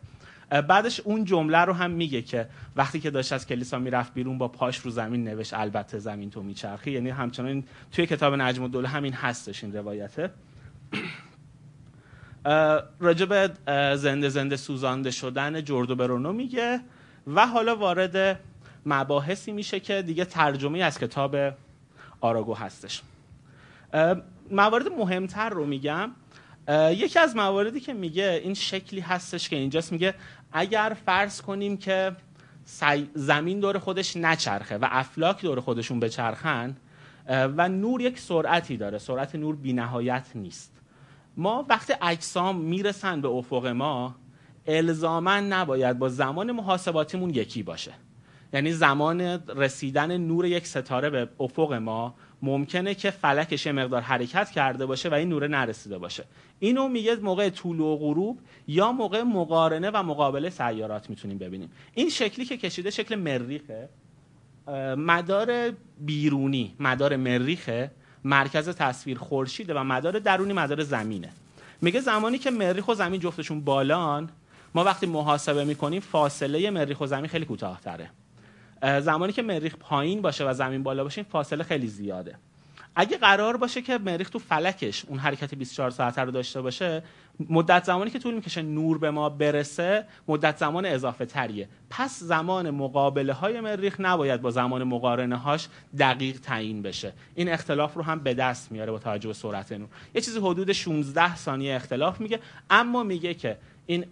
بعدش 0.50 1.00
اون 1.00 1.26
جمله 1.26 1.58
رو 1.58 1.74
هم 1.74 1.92
میگه 1.92 2.22
که 2.22 2.48
وقتی 2.76 3.00
که 3.00 3.10
داشت 3.10 3.34
از 3.34 3.48
کلیسا 3.48 3.80
می‌رفت 3.80 4.14
بیرون 4.14 4.38
با 4.38 4.48
پاش 4.48 4.78
رو 4.78 4.92
زمین 4.92 5.24
نوشت 5.24 5.54
البته 5.54 6.00
زمین 6.00 6.30
تو 6.30 6.44
میچرخی. 6.44 6.92
یعنی 6.92 7.10
همچنان 7.10 7.64
توی 7.92 8.06
کتاب 8.06 8.34
نجم 8.34 8.64
الدوله 8.64 8.88
همین 8.88 9.14
هستش 9.14 9.64
این 9.64 9.74
روایته. 9.76 10.32
راجب 13.00 13.54
زنده 13.96 14.30
زنده 14.30 14.56
سوزانده 14.56 15.12
شدن 15.12 15.64
جردو 15.64 15.96
برونو 15.96 16.34
میگه 16.34 16.80
و 17.28 17.48
حالا 17.48 17.76
وارد 17.76 18.40
مباحثی 18.86 19.52
میشه 19.52 19.80
که 19.80 20.02
دیگه 20.02 20.26
ترجمه 20.26 20.80
از 20.80 21.00
کتاب 21.00 21.36
آراگو 22.22 22.54
هستش. 22.54 23.02
موارد 24.52 24.88
مهمتر 24.88 25.50
رو 25.50 25.66
میگم. 25.66 26.12
یکی 26.92 27.20
از 27.20 27.36
مواردی 27.36 27.80
که 27.80 27.94
میگه 27.94 28.42
این 28.44 28.54
شکلی 28.54 29.00
هستش 29.00 29.50
که 29.50 29.56
اینجاست 29.56 29.92
میگه 29.92 30.14
اگر 30.52 30.98
فرض 31.06 31.42
کنیم 31.42 31.78
که 31.78 32.16
زمین 33.14 33.60
دور 33.60 33.80
خودش 33.80 34.18
نچرخه 34.18 34.78
و 34.78 34.88
افلاک 34.92 35.42
دور 35.42 35.60
خودشون 35.60 36.00
بچرخن 36.00 36.76
و 37.28 37.70
نور 37.70 38.02
یک 38.02 38.20
سرعتی 38.20 38.78
داره 38.78 38.98
سرعت 38.98 39.36
نور 39.36 39.56
بینهایت 39.56 40.28
نیست. 40.36 40.72
ما 41.38 41.66
وقتی 41.70 41.94
اجسام 42.02 42.58
می‌رسن 42.62 43.22
به 43.22 43.28
افق 43.28 43.66
ما 43.66 44.16
الزاما 44.68 45.40
نباید 45.40 46.00
با 46.00 46.10
زمان 46.10 46.52
محاسباتیمون 46.52 47.30
یکی 47.30 47.64
باشه. 47.64 47.92
یعنی 48.54 48.72
زمان 48.72 49.22
رسیدن 49.48 50.18
نور 50.18 50.46
یک 50.46 50.68
ستاره 50.68 51.10
به 51.10 51.30
افق 51.40 51.74
ما 51.74 52.16
ممکنه 52.46 52.96
که 52.96 53.12
فلکش 53.12 53.68
مقدار 53.68 54.02
حرکت 54.02 54.52
کرده 54.52 54.86
باشه 54.86 55.10
و 55.10 55.14
این 55.14 55.30
نوره 55.30 55.48
نرسیده 55.48 55.98
باشه. 55.98 56.24
اینو 56.60 56.88
میگه 56.88 57.16
موقع 57.16 57.50
طول 57.50 57.80
و 57.80 57.98
غروب 57.98 58.40
یا 58.68 58.92
موقع 58.92 59.22
مقارنه 59.22 59.92
و 59.94 60.04
مقابله 60.04 60.50
سیارات 60.50 61.10
می‌تونیم 61.10 61.38
ببینیم. 61.38 61.72
این 61.94 62.10
شکلی 62.10 62.46
که 62.46 62.58
کشیده 62.58 62.90
شکل 62.90 63.16
مریخه. 63.16 63.90
مدار 64.98 65.72
بیرونی 66.00 66.76
مدار 66.80 67.16
مریخه 67.16 67.92
مرکز 68.24 68.70
تصویر 68.70 69.18
خورشیده 69.18 69.74
و 69.74 69.84
مدار 69.84 70.20
درونی 70.20 70.54
مدار 70.54 70.84
زمینه. 70.84 71.30
میگه 71.82 72.00
زمانی 72.00 72.38
که 72.38 72.52
مریخ 72.52 72.88
و 72.88 72.94
زمین 72.94 73.20
جفتشون 73.20 73.62
بالان 73.62 74.30
ما 74.76 74.84
وقتی 74.84 75.06
محاسبه 75.06 75.64
می‌کنیم 75.64 76.02
فاصله 76.02 76.70
مریخ 76.70 77.02
و 77.02 77.08
زمین 77.08 77.28
خیلی 77.28 77.46
کوتاهتره. 77.46 78.10
زمانی 79.02 79.34
که 79.34 79.42
مریخ 79.42 79.76
پایین 79.76 80.22
باشه 80.22 80.50
و 80.50 80.54
زمین 80.54 80.84
بالا 80.84 81.04
باشه 81.04 81.22
این 81.22 81.30
فاصله 81.32 81.64
خیلی 81.64 81.88
زیاده. 81.88 82.36
اگه 82.96 83.18
قرار 83.18 83.58
باشه 83.58 83.82
که 83.82 83.98
مریخ 83.98 84.30
تو 84.30 84.40
فلکش 84.40 85.06
اون 85.06 85.20
حرکت 85.20 85.56
24 85.56 85.90
ساعته 85.90 86.22
رو 86.22 86.32
داشته 86.32 86.62
باشه 86.62 87.04
مدت 87.50 87.84
زمانی 87.84 88.12
که 88.12 88.20
طول 88.20 88.34
می‌کشه 88.34 88.62
نور 88.62 88.98
به 88.98 89.12
ما 89.12 89.30
برسه 89.30 90.06
مدت 90.28 90.58
زمان 90.58 90.86
اضافه 90.86 91.26
تریه. 91.26 91.70
پس 91.90 92.20
زمان 92.20 92.70
مقابله 92.70 93.34
های 93.34 93.62
مریخ 93.62 93.96
نباید 94.00 94.42
با 94.42 94.52
زمان 94.52 94.84
مقارنه 94.84 95.36
هاش 95.36 95.68
دقیق 96.00 96.40
تعیین 96.40 96.82
بشه. 96.82 97.14
این 97.36 97.50
اختلاف 97.50 97.94
رو 97.94 98.04
هم 98.04 98.20
به 98.20 98.34
دست 98.34 98.72
میاره 98.72 98.92
با 98.92 99.00
توجه 99.00 99.28
به 99.28 99.34
سرعت 99.34 99.72
نور. 99.72 99.88
یه 100.16 100.22
چیزی 100.22 100.40
حدود 100.40 100.72
16 100.72 101.36
ثانیه 101.36 101.76
اختلاف 101.76 102.22
میگه 102.22 102.40
اما 102.70 103.04
میگه 103.04 103.34
که 103.34 103.58
این 103.86 104.06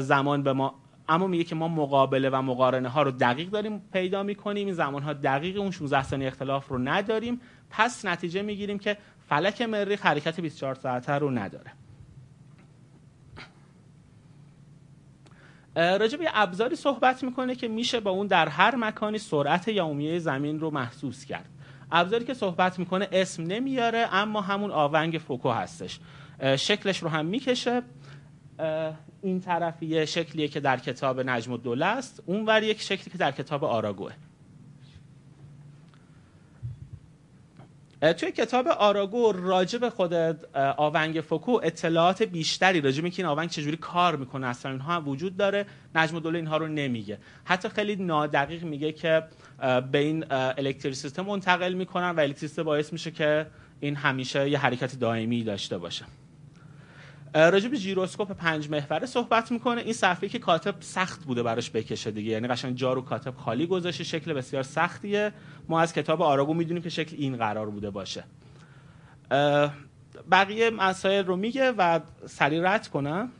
زمان 0.00 0.42
به 0.42 0.52
ما 0.52 0.74
اما 1.10 1.26
میگه 1.26 1.44
که 1.44 1.54
ما 1.54 1.68
مقابله 1.68 2.30
و 2.30 2.42
مقارنه 2.42 2.88
ها 2.88 3.02
رو 3.02 3.10
دقیق 3.10 3.50
داریم 3.50 3.82
پیدا 3.92 4.22
می‌کنیم. 4.22 4.66
این 4.66 4.74
زمان 4.74 5.02
ها 5.02 5.12
دقیق 5.12 5.60
اون 5.60 5.70
16 5.70 6.02
ثانیه 6.02 6.28
اختلاف 6.28 6.68
رو 6.68 6.78
نداریم. 6.78 7.40
پس 7.70 8.04
نتیجه 8.04 8.42
می‌گیریم 8.42 8.78
که 8.78 8.96
فلک 9.28 9.62
مریخ 9.62 10.06
حرکت 10.06 10.40
24 10.40 10.74
ساعته 10.74 11.12
رو 11.12 11.30
نداره. 11.30 11.72
راجع 15.76 16.18
به 16.18 16.30
ابزاری 16.34 16.76
صحبت 16.76 17.24
می‌کنه 17.24 17.54
که 17.54 17.68
میشه 17.68 18.00
با 18.00 18.10
اون 18.10 18.26
در 18.26 18.48
هر 18.48 18.76
مکانی 18.76 19.18
سرعت 19.18 19.68
یومیه 19.68 20.18
زمین 20.18 20.60
رو 20.60 20.70
محسوس 20.70 21.24
کرد. 21.24 21.48
ابزاری 21.92 22.24
که 22.24 22.34
صحبت 22.34 22.78
می‌کنه 22.78 23.08
اسم 23.12 23.42
نمیاره 23.42 24.08
اما 24.12 24.40
همون 24.40 24.70
آونگ 24.70 25.18
فوکو 25.18 25.50
هستش. 25.50 26.00
شکلش 26.56 27.02
رو 27.02 27.08
هم 27.08 27.26
می‌کشه. 27.26 27.82
این 29.22 29.40
طرف 29.40 29.82
یه 29.82 30.04
شکلیه 30.04 30.48
که 30.48 30.60
در 30.60 30.78
کتاب 30.78 31.20
نجم 31.20 31.52
الدوله 31.52 31.86
است. 31.86 32.22
اون 32.26 32.46
ور 32.46 32.62
یک 32.62 32.80
شکلی 32.80 33.10
که 33.12 33.18
در 33.18 33.32
کتاب 33.32 33.64
آراگوه. 33.64 34.12
توی 38.00 38.32
کتاب 38.32 38.68
آراگو 38.68 39.32
راجع 39.32 39.78
به 39.78 39.90
خود 39.90 40.14
آونگ 40.76 41.20
فوکو 41.20 41.60
اطلاعات 41.62 42.22
بیشتری 42.22 42.80
راجع 42.80 43.02
به 43.02 43.10
این 43.16 43.26
آونگ 43.26 43.48
چجوری 43.48 43.76
کار 43.76 44.16
می‌کنه 44.16 44.46
اصلا 44.46 44.72
اینها 44.72 44.94
هم 44.94 45.08
وجود 45.08 45.36
داره. 45.36 45.66
نجم 45.94 46.18
دوله 46.18 46.38
اینها 46.38 46.56
رو 46.56 46.68
نمیگه. 46.68 47.18
حتی 47.44 47.68
خیلی 47.68 47.96
نادقیق 47.96 48.64
میگه 48.64 48.92
که 48.92 49.22
به 49.92 49.98
این 49.98 50.24
الکتریسیته 50.30 51.22
منتقل 51.22 51.72
می‌کنن 51.72 52.10
و 52.10 52.20
الکتریسیته 52.20 52.62
باعث 52.62 52.92
میشه 52.92 53.10
که 53.10 53.46
این 53.80 53.96
همیشه 53.96 54.50
یه 54.50 54.58
حرکت 54.58 54.98
دائمی 54.98 55.44
داشته 55.44 55.78
باشه. 55.78 56.04
راجع 57.34 57.68
به 57.68 57.76
ژیروسکوپ 57.76 58.32
پنج 58.32 58.70
محوره 58.70 59.06
صحبت 59.06 59.52
می‌کنه. 59.52 59.80
این 59.80 59.92
صفحه 59.92 60.28
که 60.28 60.38
کاتب 60.38 60.74
سخت 60.80 61.24
بوده 61.24 61.42
براش 61.42 61.70
بکشه 61.70 62.10
دیگه. 62.10 62.30
یعنی 62.30 62.48
قشنگ 62.48 62.76
جارو 62.76 63.02
کاتب 63.02 63.34
خالی 63.36 63.66
گذاشته. 63.66 64.04
شکل 64.04 64.32
بسیار 64.32 64.62
سختیه. 64.62 65.32
ما 65.68 65.80
از 65.80 65.92
کتاب 65.92 66.22
آراگو 66.22 66.54
می‌دونیم 66.54 66.82
که 66.82 66.90
شکل 66.90 67.16
این 67.18 67.36
قرار 67.36 67.70
بوده 67.70 67.90
باشه. 67.90 68.24
بقیه 70.30 70.70
مسائل 70.70 71.24
رو 71.24 71.36
میگه 71.36 71.70
و 71.70 72.00
سریع 72.26 72.72
رد 72.74 72.88
کنم. 72.88 73.30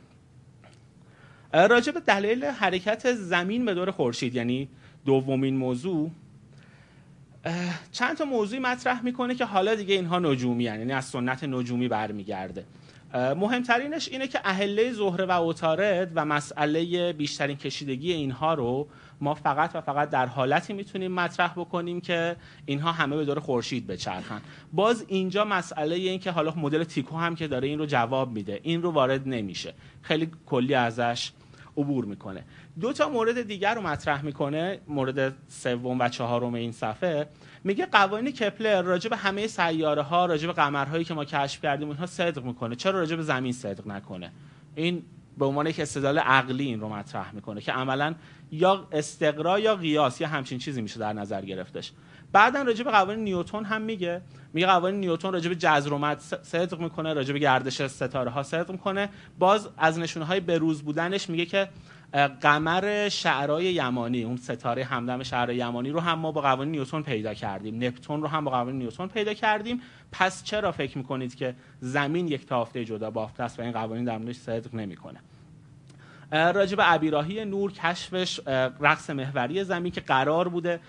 راجع 1.53 1.91
به 1.91 1.99
دلیل 1.99 2.45
حرکت 2.45 3.13
زمین 3.13 3.65
به 3.65 3.73
دور 3.73 3.91
خورشید 3.91 4.35
یعنی 4.35 4.69
دومین 5.05 5.57
موضوع. 5.57 6.11
چند 7.91 8.17
تا 8.17 8.25
موضوعی 8.25 8.61
مطرح 8.61 9.03
می‌کنه 9.03 9.35
که 9.35 9.45
حالا 9.45 9.75
دیگه 9.75 9.95
اینها 9.95 10.19
نجومی 10.19 10.63
یعنی 10.63 10.93
از 10.93 11.05
سنت 11.05 11.43
نجومی 11.43 11.87
برمیگرده. 11.87 12.65
مهمترینش 13.13 14.09
اینه 14.09 14.27
که 14.27 14.39
اهله 14.43 14.91
زهره 14.91 15.25
و 15.25 15.31
اوتارد 15.31 16.11
و 16.15 16.25
مسئله 16.25 17.13
بیشترین 17.13 17.57
کشیدگی 17.57 18.13
اینها 18.13 18.53
رو 18.53 18.87
ما 19.21 19.33
فقط 19.33 19.71
و 19.75 19.81
فقط 19.81 20.09
در 20.09 20.25
حالتی 20.25 20.73
می‌تونیم 20.73 21.11
مطرح 21.11 21.53
بکنیم 21.53 22.01
که 22.01 22.35
اینها 22.65 22.91
همه 22.91 23.15
به 23.15 23.25
دور 23.25 23.39
خورشید 23.39 23.87
بچرخن. 23.87 24.41
باز 24.73 25.05
اینجا 25.07 25.45
مسئله 25.45 25.95
این 25.95 26.19
که 26.19 26.31
حالا 26.31 26.53
مدل 26.57 26.83
تیکو 26.83 27.17
هم 27.17 27.35
که 27.35 27.47
داره 27.47 27.67
این 27.67 27.79
رو 27.79 27.85
جواب 27.85 28.31
میده. 28.31 28.59
این 28.63 28.81
رو 28.81 28.91
وارد 28.91 29.27
نمیشه. 29.27 29.73
خیلی 30.01 30.31
کلی 30.45 30.73
ازش 30.73 31.31
عبور 31.77 32.05
می‌کنه. 32.05 32.43
دو 32.79 32.93
تا 32.93 33.09
مورد 33.09 33.41
دیگر 33.41 33.75
رو 33.75 33.81
مطرح 33.81 34.25
می‌کنه 34.25 34.79
مورد 34.87 35.33
سوم 35.47 35.99
و 35.99 36.09
چهارم 36.09 36.53
این 36.53 36.71
صفحه. 36.71 37.27
میگه 37.63 37.85
قوانین 37.85 38.31
کپلر 38.31 38.81
راجع 38.81 39.09
به 39.09 39.15
همه 39.15 39.47
سیاره 39.47 40.01
ها 40.01 40.25
راجع 40.25 40.47
به 40.47 40.53
قمرهایی 40.53 41.03
که 41.03 41.13
ما 41.13 41.25
کشف 41.25 41.61
کردیم 41.61 41.87
اونها 41.87 42.05
صدق 42.05 42.43
می‌کنه. 42.43 42.75
چرا 42.75 42.99
راجع 42.99 43.15
به 43.15 43.23
زمین 43.23 43.53
صدق 43.53 43.87
نکنه؟ 43.87 44.31
این 44.75 45.03
به 45.37 45.45
عنوان 45.45 45.67
یک 45.67 45.79
استدلال 45.79 46.19
عقلی 46.19 46.65
این 46.65 46.79
رو 46.79 46.89
مطرح 46.89 47.35
می‌کنه 47.35 47.61
که 47.61 47.71
عملا 47.71 48.15
یا 48.51 48.87
استقرا 48.91 49.59
یا 49.59 49.75
قیاس 49.75 50.21
یا 50.21 50.27
همچین 50.27 50.59
چیزی 50.59 50.81
میشه 50.81 50.99
در 50.99 51.13
نظر 51.13 51.41
گرفتش. 51.41 51.91
بعدا 52.33 52.61
راجع 52.61 52.83
به 52.83 52.91
قوانین 52.91 53.23
نیوتن 53.23 53.63
هم 53.63 53.81
میگه. 53.81 54.21
میگه 54.53 54.67
قوانین 54.67 54.99
نیوتن 54.99 55.31
راجع 55.31 55.49
به 55.49 55.55
جذر 55.55 55.93
و 55.93 56.15
صدق 56.41 56.79
می‌کنه 56.79 57.13
راجع 57.13 57.33
به 57.33 57.39
گردش 57.39 57.87
ستاره 57.87 58.31
ها 58.31 58.43
صدق 58.43 58.71
می‌کنه. 58.71 59.09
باز 59.39 59.69
از 59.77 59.99
نشونه 59.99 60.25
های 60.25 60.39
بروز 60.39 60.83
بودنش 60.83 61.29
میگه 61.29 61.45
که 61.45 61.69
قمر 62.41 63.09
شعرای 63.09 63.73
یمانی 63.73 64.23
اون 64.23 64.37
ستاره 64.37 64.83
همدم 64.83 65.23
شعرهای 65.23 65.57
یمانی 65.57 65.89
رو 65.89 65.99
هم 65.99 66.19
ما 66.19 66.31
با 66.31 66.41
قوانین 66.41 66.71
نیوتن 66.71 67.01
پیدا 67.01 67.33
کردیم. 67.33 67.83
نپتون 67.83 68.21
رو 68.21 68.27
هم 68.27 68.45
با 68.45 68.51
قوانین 68.51 68.79
نیوتن 68.79 69.07
پیدا 69.07 69.33
کردیم. 69.33 69.81
پس 70.11 70.43
چرا 70.43 70.71
فکر 70.71 70.97
می‌کنید 70.97 71.35
که 71.35 71.55
زمین 71.79 72.27
یک 72.27 72.45
تافته 72.45 72.85
جدا 72.85 73.11
بافته 73.11 73.43
است 73.43 73.59
و 73.59 73.61
این 73.61 73.71
قوانین 73.71 74.05
در 74.05 74.17
موردش 74.17 74.35
صدق 74.35 74.75
نمی‌کنه؟ 74.75 75.19
راجع 76.31 76.75
به 76.75 76.93
ابیراهی 76.93 77.45
نور 77.45 77.71
کشفش 77.71 78.39
رقص 78.79 79.09
محوری 79.09 79.63
زمین 79.63 79.91
که 79.91 80.01
قرار 80.01 80.47
بوده 80.47 80.79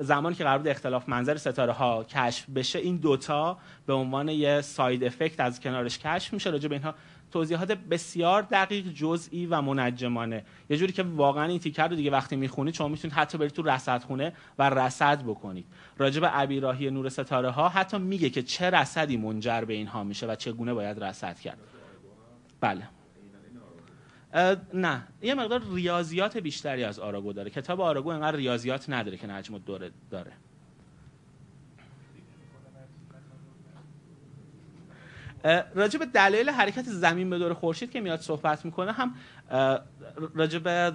زمانی 0.00 0.34
که 0.34 0.44
قرار 0.44 0.58
بوده 0.58 0.70
اختلاف 0.70 1.08
منظر 1.08 1.36
ستاره 1.36 1.72
ها 1.72 2.04
کشف 2.04 2.50
بشه 2.50 2.78
این 2.78 2.96
دوتا 2.96 3.58
به 3.86 3.92
عنوان 3.92 4.28
یه 4.28 4.60
ساید 4.60 5.04
افکت 5.04 5.40
از 5.40 5.60
کنارش 5.60 5.98
کشف 5.98 6.32
میشه. 6.32 6.50
راجع 6.50 6.68
به 6.68 6.74
اینها 6.74 6.94
توضیحات 7.32 7.72
بسیار 7.72 8.42
دقیق 8.42 8.86
جزئی 8.86 9.46
و 9.46 9.60
منجمانه. 9.60 10.44
یه 10.70 10.76
جوری 10.76 10.92
که 10.92 11.02
واقعا 11.02 11.44
این 11.44 11.58
تیکر 11.58 11.88
رو 11.88 11.96
دیگه 11.96 12.10
وقتی 12.10 12.36
می‌خونید 12.36 12.74
شما 12.74 12.88
می‌تونید 12.88 13.16
حتی 13.16 13.38
برید 13.38 13.52
تو 13.52 13.62
رصدخونه 13.62 14.32
و 14.58 14.70
رصد 14.70 15.22
بکنید. 15.22 15.66
راجع 15.98 16.20
به 16.20 16.40
ابیراهی 16.40 16.90
نور 16.90 17.08
ستاره 17.08 17.50
ها 17.50 17.68
حتی 17.68 17.98
میگه 17.98 18.30
که 18.30 18.42
چه 18.42 18.70
رصدی 18.70 19.16
منجر 19.16 19.60
به 19.60 19.74
اینها 19.74 20.04
میشه 20.04 20.26
و 20.26 20.34
چگونه 20.34 20.74
باید 20.74 21.04
رصد 21.04 21.38
کرد. 21.38 21.58
بله. 22.60 22.82
نه. 24.74 25.02
یه 25.22 25.34
مقدار 25.34 25.62
ریاضیات 25.74 26.36
بیشتری 26.36 26.84
از 26.84 26.98
آراگو 26.98 27.32
داره. 27.32 27.50
کتاب 27.50 27.80
آراگو 27.80 28.08
انقدر 28.08 28.36
ریاضیات 28.36 28.90
نداره 28.90 29.16
که 29.16 29.26
نجم 29.26 29.58
دوره 29.58 29.90
داره. 30.10 30.32
راجع 35.74 35.98
به 35.98 36.06
دلایل 36.06 36.50
حرکت 36.50 36.82
زمین 36.82 37.30
به 37.30 37.38
دور 37.38 37.54
خورشید 37.54 37.90
که 37.90 38.00
میاد 38.00 38.20
صحبت 38.20 38.64
می‌کنه 38.64 38.92
هم 38.92 39.14
راجع 40.34 40.58
به 40.58 40.92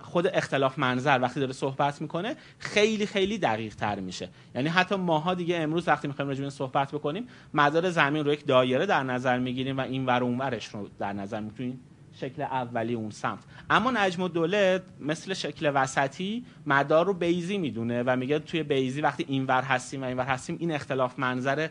خود 0.00 0.26
اختلاف 0.26 0.78
منظر 0.78 1.18
وقتی 1.22 1.40
داره 1.40 1.52
صحبت 1.52 2.00
می‌کنه 2.00 2.36
خیلی 2.58 3.06
خیلی 3.06 3.38
دقیق 3.38 3.74
تر 3.74 4.00
میشه. 4.00 4.28
یعنی 4.54 4.68
حتی 4.68 4.94
ماها 4.94 5.34
دیگه 5.34 5.58
امروز 5.58 5.88
وقتی 5.88 6.08
می‌خوایم 6.08 6.28
راجع 6.28 6.48
صحبت 6.48 6.92
بکنیم 6.92 7.28
مدار 7.54 7.90
زمین 7.90 8.24
رو 8.24 8.32
یک 8.32 8.46
دایره 8.46 8.86
در 8.86 9.02
نظر 9.02 9.38
می‌گیریم 9.38 9.78
و 9.78 9.80
این 9.80 10.06
ور 10.06 10.22
اونورش 10.22 10.66
رو 10.66 10.88
در 10.98 11.12
نظر 11.12 11.40
می‌گیریم. 11.40 11.80
شکل 12.20 12.42
اولی 12.42 12.94
اون 12.94 13.10
سمت. 13.10 13.38
اما 13.70 13.90
نجم 13.90 14.22
الدوله 14.22 14.82
مثل 15.00 15.34
شکل 15.34 15.72
وسطی 15.74 16.44
مدار 16.66 17.06
رو 17.06 17.14
بیزی 17.14 17.58
می‌دونه 17.58 18.02
و 18.02 18.16
میگه 18.16 18.38
توی 18.38 18.62
بیزی 18.62 19.00
وقتی 19.00 19.24
اینور 19.28 19.62
هستیم 19.62 20.02
و 20.02 20.04
اینور 20.04 20.24
هستیم 20.24 20.56
این 20.60 20.72
اختلاف 20.72 21.18
منظر 21.18 21.68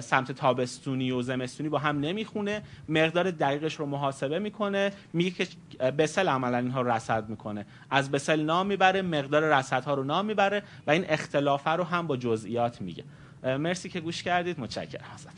سمت 0.00 0.32
تابستونی 0.32 1.10
و 1.10 1.22
زمستونی 1.22 1.68
با 1.68 1.78
هم 1.78 2.00
نمی‌خونه. 2.00 2.62
مقدار 2.88 3.30
دقیقش 3.30 3.74
رو 3.74 3.86
محاسبه 3.86 4.38
می‌کنه 4.38 4.92
میگه 5.12 5.30
که 5.30 5.46
بسل 5.90 6.28
عملا 6.28 6.58
اینها 6.58 6.80
رو 6.80 6.90
رصد 6.90 7.28
می‌کنه. 7.28 7.66
از 7.90 8.10
بسل 8.10 8.40
نام 8.40 8.66
می‌بره 8.66 9.02
مقدار 9.02 9.42
رصدها 9.42 9.94
رو 9.94 10.04
نام 10.04 10.26
می‌بره 10.26 10.62
و 10.86 10.90
این 10.90 11.04
اختلافه 11.08 11.70
رو 11.70 11.84
هم 11.84 12.06
با 12.06 12.16
جزئیات 12.16 12.80
میگه. 12.80 13.04
مرسی 13.42 13.88
که 13.88 14.00
گوش 14.00 14.22
کردید. 14.22 14.60
متشکرم 14.60 15.04
ازتون 15.14 15.32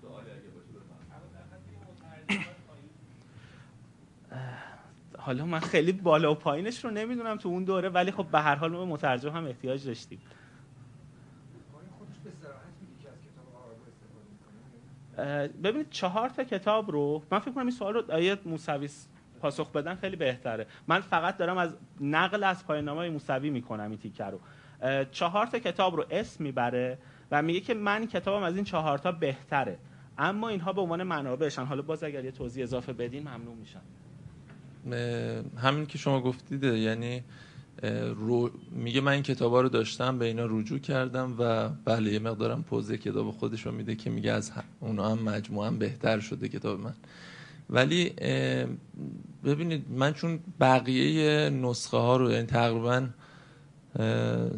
سوالی 0.00 0.30
اگه 0.30 0.50
باشه 0.54 0.72
بفرمایید 2.28 2.90
حالا 5.24 5.46
من 5.46 5.60
خیلی 5.60 5.92
بالا 5.92 6.32
و 6.32 6.34
پایینش 6.34 6.84
رو 6.84 6.90
نمی‌دونم 6.90 7.36
تو 7.36 7.48
اون 7.48 7.64
دوره 7.64 7.88
ولی 7.88 8.10
خب 8.10 8.26
به 8.26 8.40
هر 8.40 8.54
حال 8.54 8.72
ما 8.72 8.84
مترجم 8.84 9.30
هم 9.30 9.44
احتیاج 9.44 9.86
داشتیم. 9.86 10.20
ببینید 15.64 15.90
چهار 15.90 16.28
تا 16.28 16.44
کتاب 16.44 16.90
رو 16.90 17.22
من 17.30 17.38
فکر 17.38 17.50
کنم 17.50 17.62
این 17.62 17.70
سوال 17.70 17.94
رو 17.94 18.12
آیه 18.12 18.38
موسوی 18.44 18.88
پاسخ 19.40 19.72
بدن 19.72 19.94
خیلی 19.94 20.16
بهتره. 20.16 20.66
من 20.88 21.00
فقط 21.00 21.36
دارم 21.36 21.58
از 21.58 21.76
نقل 22.00 22.44
از 22.44 22.66
پایان 22.66 22.84
نامه 22.84 23.10
موسوی 23.10 23.50
می‌کنم 23.50 23.90
این 23.90 23.98
تیکه 23.98 24.24
رو. 24.24 24.40
چهار 25.10 25.46
تا 25.46 25.58
کتاب 25.58 25.96
رو 25.96 26.04
اسم 26.10 26.44
می‌بره 26.44 26.98
و 27.30 27.42
میگه 27.42 27.60
که 27.60 27.74
من 27.74 28.06
کتابم 28.06 28.42
از 28.42 28.56
این 28.56 28.64
چهار 28.64 28.98
تا 28.98 29.12
بهتره. 29.12 29.78
اما 30.18 30.48
اینها 30.48 30.72
به 30.72 30.80
عنوان 30.80 31.02
منابعشن. 31.02 31.64
حالا 31.64 31.82
باز 31.82 32.04
اگر 32.04 32.24
یه 32.24 32.30
توضیح 32.30 32.62
اضافه 32.62 32.92
بدین 32.92 33.22
ممنون 33.22 33.56
میشم. 33.56 33.82
همین 35.56 35.86
که 35.86 35.98
شما 35.98 36.20
گفتید 36.20 36.62
یعنی 36.62 37.22
رو 38.16 38.50
میگه 38.70 39.00
من 39.00 39.12
این 39.12 39.22
کتابا 39.22 39.60
رو 39.60 39.68
داشتم 39.68 40.18
به 40.18 40.24
اینا 40.24 40.46
رجوع 40.46 40.78
کردم 40.78 41.34
و 41.38 41.68
بله 41.68 42.12
یه 42.12 42.18
مقدارم 42.18 42.62
پوزه 42.62 42.98
کتاب 42.98 43.30
خودش 43.30 43.66
رو 43.66 43.72
میده 43.72 43.94
که 43.94 44.10
میگه 44.10 44.32
از 44.32 44.52
اونا 44.80 45.10
هم 45.10 45.18
مجموعا 45.18 45.70
بهتر 45.70 46.20
شده 46.20 46.48
کتاب 46.48 46.80
من. 46.80 46.94
ولی 47.70 48.12
ببینید 49.44 49.84
من 49.90 50.12
چون 50.12 50.38
بقیه 50.60 51.50
نسخه 51.50 51.96
ها 51.96 52.16
رو 52.16 52.30
یعنی 52.30 52.46
تقریبا 52.46 53.06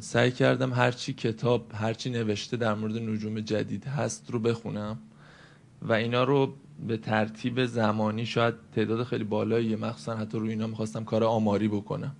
سعی 0.00 0.30
کردم 0.30 0.72
هرچی 0.72 1.12
کتاب 1.12 1.72
هرچی 1.74 2.10
نوشته 2.10 2.56
در 2.56 2.74
مورد 2.74 2.96
نجوم 2.96 3.40
جدید 3.40 3.84
هست 3.84 4.30
رو 4.30 4.38
بخونم 4.38 4.98
و 5.82 5.92
اینا 5.92 6.24
رو 6.24 6.54
به 6.88 6.96
ترتیب 6.96 7.66
زمانی 7.66 8.26
شاید 8.26 8.54
تعداد 8.74 9.04
خیلی 9.04 9.24
بالایی 9.24 9.76
مخصوصا 9.76 10.16
حتی 10.16 10.38
روی 10.38 10.50
اینا 10.50 10.66
می‌خواستم 10.66 11.04
کار 11.04 11.24
آماری 11.24 11.68
بکنم. 11.68 12.16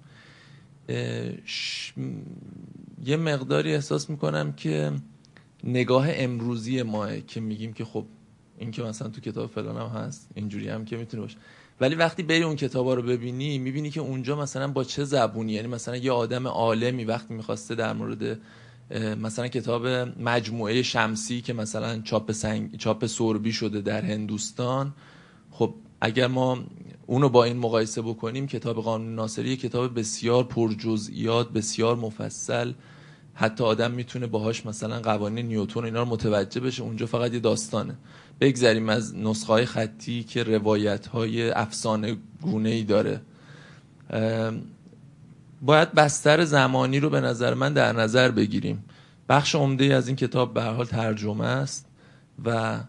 یه 3.05 3.17
مقداری 3.17 3.75
احساس 3.75 4.11
می‌کنم 4.11 4.53
که 4.53 4.93
نگاه 5.65 6.07
امروزی 6.11 6.83
ماه 6.83 7.21
که 7.21 7.41
میگیم 7.41 7.73
که 7.73 7.85
خب 7.85 8.05
این 8.59 8.71
که 8.71 8.83
مثلا 8.83 9.09
تو 9.09 9.21
کتاب 9.21 9.51
فلان 9.51 9.77
هم 9.77 10.01
هست 10.01 10.29
اینجوری 10.35 10.69
هم 10.69 10.85
که 10.85 10.97
می‌تونه 10.97 11.23
باشه. 11.23 11.37
ولی 11.81 11.95
وقتی 11.95 12.23
بری 12.23 12.43
اون 12.43 12.57
کتابا 12.57 12.95
رو 12.95 13.03
ببینی 13.03 13.59
می‌بینی 13.59 13.91
که 13.91 14.01
اونجا 14.01 14.37
مثلا 14.37 14.69
با 14.69 14.85
چه 14.85 15.05
زبونی؟ 15.05 15.53
یعنی 15.53 15.69
مثلا 15.69 15.97
یه 15.97 16.13
آدم 16.13 16.47
عالمی 16.47 17.05
وقتی 17.05 17.35
می‌خواسته 17.35 17.75
در 17.75 17.93
مورد 17.93 18.41
مثلا 19.21 19.49
کتاب 19.49 19.87
مجموعه 20.21 20.83
شمسی 20.83 21.41
که 21.41 21.53
مثلا 21.53 22.01
چاپ 22.01 22.33
سنگ 22.33 22.77
چاپ 22.77 23.07
سربی 23.07 23.53
شده 23.53 23.81
در 23.81 24.03
هندوستان. 24.03 24.93
خب 25.51 25.75
اگر 26.01 26.27
ما 26.27 26.59
اونو 27.07 27.29
با 27.29 27.45
این 27.45 27.57
مقایسه 27.57 28.03
بکنیم 28.03 28.47
کتاب 28.47 28.77
قانون 28.77 29.15
ناصری 29.15 29.57
کتاب 29.57 29.99
بسیار 29.99 30.45
پرجزئیات 30.45 31.53
بسیار 31.53 31.97
مفصل. 31.97 32.73
حتی 33.35 33.65
آدم 33.65 33.91
می‌تونه 33.91 34.27
باهاش 34.27 34.67
مثلا 34.67 35.01
قوانین 35.01 35.47
نیوتن 35.47 35.85
اینا 35.85 36.03
رو 36.03 36.09
متوجه 36.09 36.61
بشه. 36.61 36.83
اونجا 36.83 37.07
فقط 37.07 37.33
یه 37.33 37.41
داستانه. 37.41 37.95
بگذریم 38.41 38.89
از 38.89 39.17
نسخه 39.17 39.53
های 39.53 39.67
خطی 39.67 40.23
که 40.23 40.43
روایت 40.43 41.07
های 41.07 41.51
افسانه 41.51 42.17
گونه 42.43 42.69
ای 42.69 42.83
داره 42.85 43.21
باید 45.63 45.93
بستر 45.93 46.45
زمانی 46.45 47.01
رو 47.01 47.11
به 47.11 47.21
نظر 47.21 47.55
من 47.55 47.73
در 47.73 47.93
نظر 47.93 48.31
بگیریم. 48.31 48.85
بخش 49.29 49.55
عمده 49.55 49.85
از 49.85 50.07
این 50.07 50.17
کتاب 50.17 50.55
به 50.55 50.63
حال 50.63 50.87
ترجمه 50.87 51.45
است 51.45 51.87
و 52.45 52.81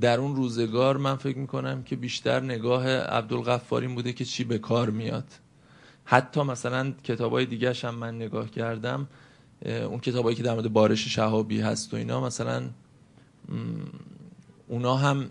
در 0.00 0.20
اون 0.20 0.36
روزگار 0.36 0.96
من 0.96 1.16
فکر 1.16 1.38
می‌کنم 1.38 1.82
که 1.82 1.96
بیشتر 1.96 2.40
نگاه 2.40 2.88
عبدالغفارین 2.88 3.94
بوده 3.94 4.12
که 4.12 4.24
چی 4.24 4.44
به 4.44 4.58
کار 4.58 4.90
میاد. 4.90 5.24
حتی 6.04 6.42
مثلا 6.42 6.92
کتاب 7.04 7.32
های 7.32 7.46
دیگه 7.46 7.72
هم 7.72 7.94
من 7.94 8.16
نگاه 8.16 8.50
کردم 8.50 9.08
اون 9.64 10.00
کتابایی 10.00 10.36
که 10.36 10.42
در 10.42 10.52
مورد 10.54 10.72
بارش 10.72 11.08
شهابی 11.08 11.60
هست 11.60 11.94
و 11.94 11.96
اینا 11.96 12.20
مثلا 12.20 12.62
اونا 14.68 14.96
هم 14.96 15.30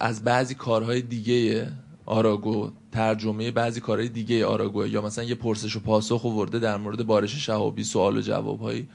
از 0.00 0.24
بعضی 0.24 0.54
کارهای 0.54 1.02
دیگه 1.02 1.68
آراگو 2.06 2.70
ترجمه 2.92 3.50
بعضی 3.50 3.80
کارهای 3.80 4.08
دیگه 4.08 4.46
آراگو 4.46 4.86
یا 4.86 5.02
مثلا 5.02 5.24
یه 5.24 5.34
پرسش 5.34 5.76
و 5.76 5.80
پاسخ 5.80 6.24
ورده 6.24 6.58
در 6.58 6.76
مورد 6.76 7.06
بارش 7.06 7.36
شهابی 7.46 7.84
سوال 7.84 8.16
و 8.16 8.20
جوابهایی 8.20 8.88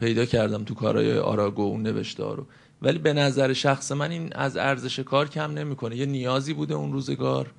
پیدا 0.00 0.24
کردم 0.24 0.64
تو 0.64 0.74
کارهای 0.74 1.18
آراگو 1.18 1.62
اون 1.62 1.82
نوشته 1.82 2.24
رو. 2.24 2.46
ولی 2.82 2.98
به 2.98 3.12
نظر 3.12 3.52
شخص 3.52 3.92
من 3.92 4.10
این 4.10 4.32
از 4.32 4.56
ارزش 4.56 4.98
کار 4.98 5.28
کم 5.28 5.50
نمی‌کنه. 5.50 5.96
یه 5.96 6.06
نیازی 6.06 6.54
بوده 6.54 6.74
اون 6.74 6.92
روزگار 6.92 7.50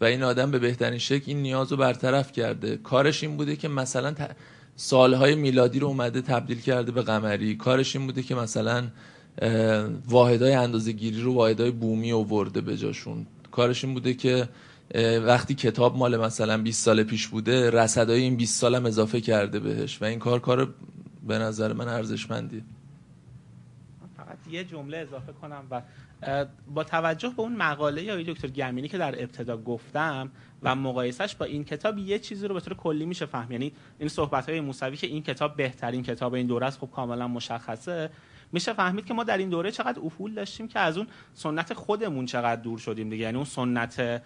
و 0.00 0.04
این 0.04 0.22
آدم 0.22 0.50
به 0.50 0.58
بهترین 0.58 0.98
شکل 0.98 1.24
این 1.26 1.42
نیاز 1.42 1.72
رو 1.72 1.76
برطرف 1.76 2.32
کرده. 2.32 2.76
کارش 2.76 3.22
این 3.22 3.36
بوده 3.36 3.56
که 3.56 3.68
مثلا 3.68 4.14
سالهای 4.76 5.34
میلادی 5.34 5.78
رو 5.78 5.86
اومده 5.86 6.20
تبدیل 6.20 6.60
کرده 6.60 6.92
به 6.92 7.02
قمری. 7.02 7.56
کارش 7.56 7.96
این 7.96 8.06
بوده 8.06 8.22
که 8.22 8.34
مثلا 8.34 8.84
واحدهای 10.08 10.52
اندازه 10.52 10.92
گیری 10.92 11.22
رو 11.22 11.34
واحدهای 11.34 11.70
بومی 11.70 12.12
ورده 12.12 12.60
به 12.60 12.76
جاشون. 12.76 13.26
کارش 13.56 13.84
این 13.84 13.94
بوده 13.94 14.14
که 14.14 14.48
وقتی 15.24 15.54
کتاب 15.54 15.96
مال 15.96 16.16
مثلا 16.16 16.58
20 16.58 16.84
سال 16.84 17.02
پیش 17.02 17.28
بوده 17.28 17.70
رصدای 17.70 18.20
این 18.20 18.36
20 18.36 18.60
سال 18.60 18.74
هم 18.74 18.86
اضافه 18.86 19.20
کرده 19.20 19.60
بهش 19.60 20.02
و 20.02 20.04
این 20.04 20.18
کار 20.18 20.40
کار 20.40 20.74
به 21.26 21.38
نظر 21.38 21.72
من 21.72 21.88
ارزشمندیه. 21.88 22.62
فقط 24.16 24.38
یه 24.50 24.64
جمله 24.64 24.98
اضافه 24.98 25.32
کنم 25.32 25.64
و 25.70 25.82
با 26.74 26.84
توجه 26.84 27.28
به 27.36 27.42
اون 27.42 27.56
مقاله 27.56 28.02
یا 28.02 28.22
دکتر 28.22 28.48
گمینی 28.48 28.88
که 28.88 28.98
در 28.98 29.22
ابتدا 29.22 29.56
گفتم 29.56 30.30
و 30.62 30.74
مقایسش 30.74 31.34
با 31.34 31.44
این 31.46 31.64
کتاب 31.64 31.98
یه 31.98 32.18
چیزی 32.18 32.48
رو 32.48 32.54
به 32.54 32.60
طور 32.60 32.74
کلی 32.74 33.06
میشه 33.06 33.26
فهم. 33.26 33.52
یعنی 33.52 33.72
این 33.98 34.08
صحبت 34.08 34.48
های 34.48 34.60
موسوی 34.60 34.96
که 34.96 35.06
این 35.06 35.22
کتاب 35.22 35.56
بهترین 35.56 36.02
کتاب 36.02 36.34
این 36.34 36.46
دوره 36.46 36.66
است 36.66 36.78
خب 36.78 36.90
کاملا 36.90 37.28
مشخصه. 37.28 38.10
میشه 38.52 38.72
فهمید 38.72 39.04
که 39.04 39.14
ما 39.14 39.24
در 39.24 39.38
این 39.38 39.48
دوره 39.48 39.70
چقدر 39.70 40.00
افول 40.00 40.34
داشتیم 40.34 40.68
که 40.68 40.78
از 40.78 40.98
اون 40.98 41.06
سنت 41.34 41.74
خودمون 41.74 42.26
چقدر 42.26 42.62
دور 42.62 42.78
شدیم 42.78 43.10
دیگه. 43.10 43.22
یعنی 43.22 43.36
اون 43.36 43.44
سنت 43.44 44.22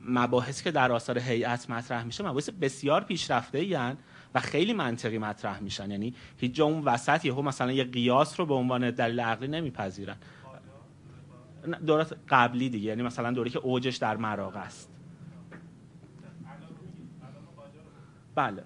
مباحثی 0.00 0.64
که 0.64 0.70
در 0.70 0.92
آثار 0.92 1.18
هیئت 1.18 1.70
مطرح 1.70 2.04
میشه 2.04 2.24
مباحث 2.24 2.48
بسیار 2.48 3.04
پیشرفته 3.04 3.58
این 3.58 3.96
و 4.34 4.40
خیلی 4.40 4.72
منطقی 4.72 5.18
مطرح 5.18 5.60
میشن. 5.60 5.90
یعنی 5.90 6.14
هیچ 6.36 6.54
جا 6.54 6.64
اون 6.64 6.82
وسط 6.82 7.24
یهو 7.24 7.42
مثلا 7.42 7.72
یه 7.72 7.84
قیاس 7.84 8.40
رو 8.40 8.46
به 8.46 8.54
عنوان 8.54 8.90
دلیل 8.90 9.20
عقلی 9.20 9.48
نمیپذیرن. 9.48 10.16
دوره 11.86 12.06
قبلی 12.28 12.68
دیگه. 12.68 12.88
یعنی 12.88 13.02
مثلا 13.02 13.30
دوره 13.30 13.50
که 13.50 13.58
اوجش 13.58 13.96
در 13.96 14.16
مراغ 14.16 14.56
است. 14.56 14.90
بله. 18.34 18.64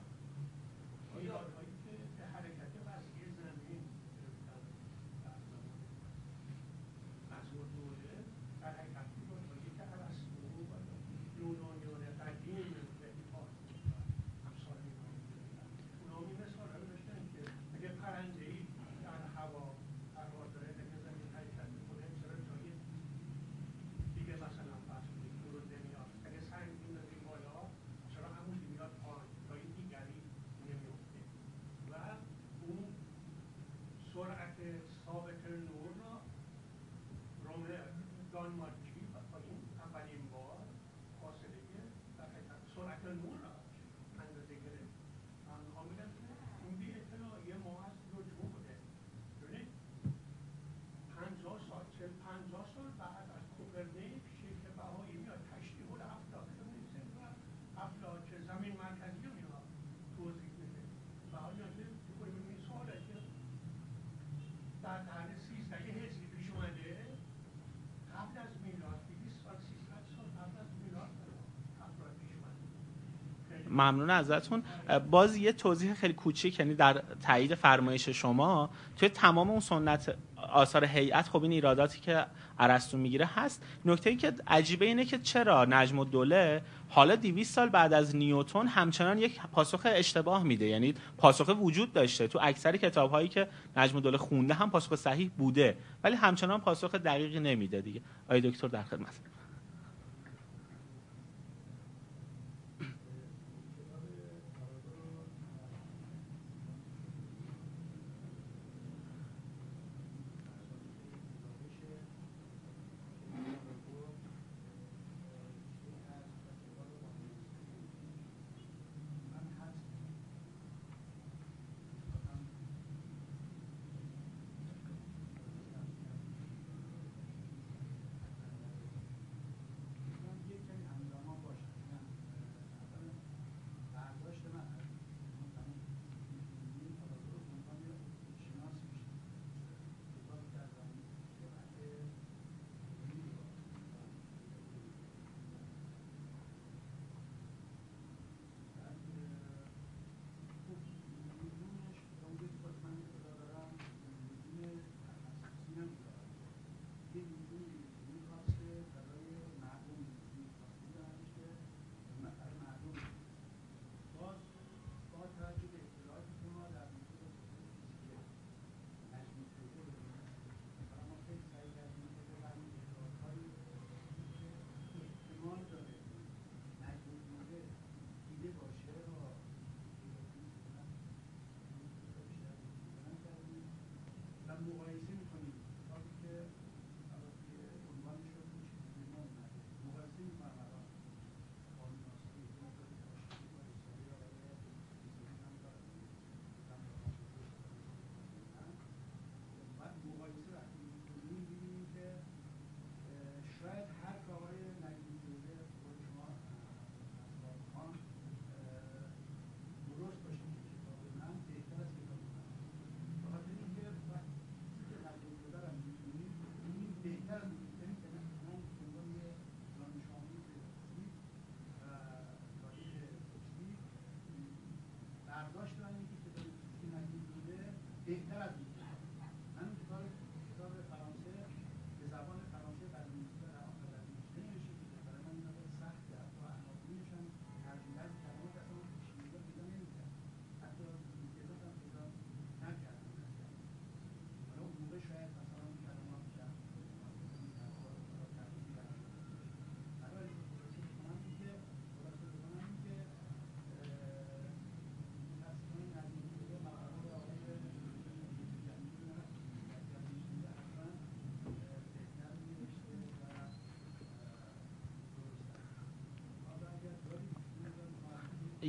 ممنون 73.81 74.11
ازتون. 74.11 74.63
باز 75.11 75.37
یه 75.37 75.53
توضیح 75.53 75.95
خیلی 75.95 76.15
کوچیک 76.15 76.59
یعنی 76.59 76.75
در 76.75 77.03
تایید 77.23 77.55
فرمایش 77.55 78.09
شما 78.09 78.71
توی 78.97 79.09
تمام 79.09 79.51
اون 79.51 79.61
سنت 79.61 80.17
آثار 80.53 80.85
هیئت 80.85 81.29
خب 81.29 81.43
این 81.43 81.53
ایراداتی 81.53 82.01
که 82.01 82.27
ارسطو 82.59 82.99
می‌گیره 82.99 83.27
هست. 83.27 83.63
نکته 83.85 84.11
ای 84.11 84.17
که 84.17 84.33
عجیبه 84.47 84.87
اینه 84.87 85.05
که 85.05 85.19
چرا 85.19 85.65
نجم 85.65 85.99
الدوله 85.99 86.63
حالا 86.89 87.17
200 87.17 87.55
سال 87.55 87.69
بعد 87.69 87.93
از 87.93 88.17
نیوتون 88.17 88.67
همچنان 88.67 89.19
یک 89.19 89.41
پاسخ 89.53 89.81
اشتباه 89.85 90.43
میده. 90.43 90.67
یعنی 90.67 90.95
پاسخ 91.19 91.57
وجود 91.61 91.93
داشته. 91.93 92.29
تو 92.29 92.39
اکثر 92.43 92.77
کتاب 92.77 93.11
هایی 93.11 93.29
که 93.29 93.49
نجم 93.77 93.97
الدوله 93.97 94.19
خونده 94.19 94.55
هم 94.55 94.71
پاسخ 94.71 94.95
صحیح 94.95 95.31
بوده 95.39 95.77
ولی 96.05 96.17
همچنان 96.17 96.61
پاسخ 96.61 96.95
دقیقی 96.95 97.41
نمیده 97.41 97.81
دیگه. 97.81 98.01
آقای 98.27 98.41
دکتر 98.41 98.69
در 98.69 98.83
خدمت 98.83 99.21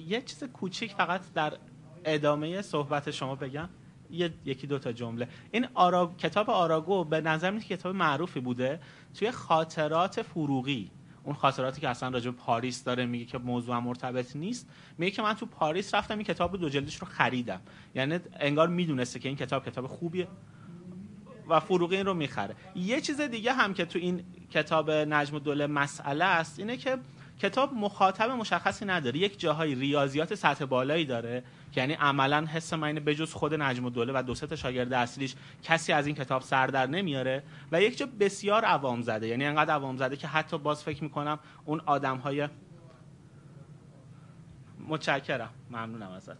یه 0.08 0.22
چیز 0.22 0.44
کوچیک 0.44 0.94
فقط 0.94 1.22
در 1.34 1.54
ادامه 2.06 2.62
صحبت 2.62 3.12
شما 3.12 3.36
بگم. 3.36 3.70
یه 4.12 4.34
یکی 4.46 4.68
دو 4.68 4.80
تا 4.80 4.92
جمله. 4.92 5.28
این 5.52 5.68
آرا... 5.74 6.16
کتاب 6.18 6.50
آراگو 6.50 7.04
به 7.04 7.22
نظر 7.22 7.52
میاد 7.52 7.64
کتاب 7.64 7.96
معروفی 7.96 8.40
بوده 8.40 8.80
توی 9.14 9.32
خاطرات 9.32 10.22
فروغی. 10.22 10.92
اون 11.24 11.36
خاطراتی 11.36 11.82
که 11.82 11.90
اصلا 11.90 12.10
راجع 12.10 12.32
پاریس 12.32 12.84
داره 12.84 13.06
میگه 13.06 13.26
که 13.26 13.38
موضوع 13.38 13.80
مرتبط 13.80 14.36
نیست. 14.36 14.70
میگه 14.98 15.12
که 15.12 15.22
من 15.22 15.34
تو 15.34 15.46
پاریس 15.46 15.94
رفتم 15.94 16.14
این 16.14 16.24
کتاب 16.24 16.58
دو 16.58 16.70
جلدش 16.70 16.96
رو 16.96 17.08
خریدم. 17.08 17.62
یعنی 17.96 18.20
انگار 18.40 18.68
می‌دونسته 18.68 19.20
که 19.20 19.30
این 19.30 19.38
کتاب 19.38 19.66
کتاب 19.66 19.88
خوبیه 19.88 20.28
و 21.50 21.60
فروغی 21.60 21.96
این 21.96 22.06
رو 22.06 22.14
می‌خره. 22.14 22.56
یه 22.76 23.02
چیز 23.02 23.22
دیگه 23.22 23.54
هم 23.54 23.74
که 23.74 23.86
تو 23.86 24.00
این 24.00 24.24
کتاب 24.52 24.92
نجم 24.92 25.36
الدوله 25.36 25.68
مسئله 25.68 26.26
است 26.26 26.60
اینه 26.60 26.78
که 26.78 26.98
کتاب 27.40 27.74
مخاطب 27.74 28.30
مشخصی 28.32 28.86
نداره. 28.86 29.18
یک 29.18 29.40
جاهای 29.40 29.76
ریاضیات 29.76 30.36
سطح 30.36 30.66
بالایی 30.66 31.06
داره 31.06 31.44
که 31.72 31.82
یعنی 31.82 31.94
عملا 31.94 32.46
حس 32.46 32.74
من 32.74 32.94
بجز 32.94 33.34
خود 33.34 33.54
نجم 33.54 33.86
الدوله 33.86 34.14
و 34.16 34.24
دو 34.24 34.36
سه 34.36 34.56
شاگرد 34.56 34.94
اصلیش 34.94 35.36
کسی 35.64 35.94
از 35.94 36.08
این 36.08 36.16
کتاب 36.16 36.42
سر 36.42 36.68
در 36.68 36.88
نمیاره 36.88 37.44
و 37.72 37.82
یک 37.82 37.98
جا 37.98 38.08
بسیار 38.20 38.66
عوام 38.66 39.02
زده. 39.02 39.28
یعنی 39.28 39.46
انقدر 39.46 39.74
عوام 39.74 39.98
زده 39.98 40.18
که 40.18 40.28
حتی 40.28 40.58
باز 40.58 40.84
فکر 40.84 41.04
می‌کنم 41.04 41.40
اون 41.66 41.82
آدم 41.86 42.18
های 42.18 42.48
متشکرم. 44.88 45.50
ممنونم 45.70 46.12
ازتون. 46.12 46.36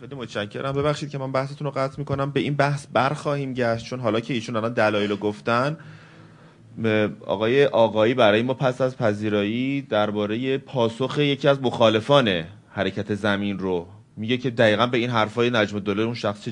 خیلی 0.00 0.14
متشکرم. 0.14 0.72
ببخشید 0.72 1.10
که 1.10 1.18
من 1.18 1.32
بحثتون 1.32 1.64
رو 1.64 1.70
قطع 1.70 1.98
می‌کنم. 1.98 2.30
به 2.30 2.40
این 2.40 2.54
بحث 2.54 2.86
برخواهیم 2.92 3.54
گشت 3.54 3.86
چون 3.86 4.00
حالا 4.00 4.20
که 4.20 4.34
ایشون 4.34 4.56
الان 4.56 4.72
دلایل 4.72 5.10
رو 5.10 5.16
گفتن 5.16 5.76
آقای 7.26 7.64
آقایی 7.64 8.14
برای 8.14 8.42
ما 8.42 8.54
پس 8.54 8.80
از 8.80 8.96
پذیرایی 8.96 9.82
درباره 9.82 10.58
پاسخ 10.58 11.18
یکی 11.18 11.48
از 11.48 11.62
مخالفان 11.62 12.44
حرکت 12.70 13.14
زمین 13.14 13.58
رو 13.58 13.86
میگه 14.16 14.36
که 14.36 14.50
دقیقا 14.50 14.86
به 14.86 14.98
این 14.98 15.10
حرفای 15.10 15.50
نجم 15.50 15.76
الدوله 15.76 16.02
اون 16.02 16.14
شخص 16.14 16.48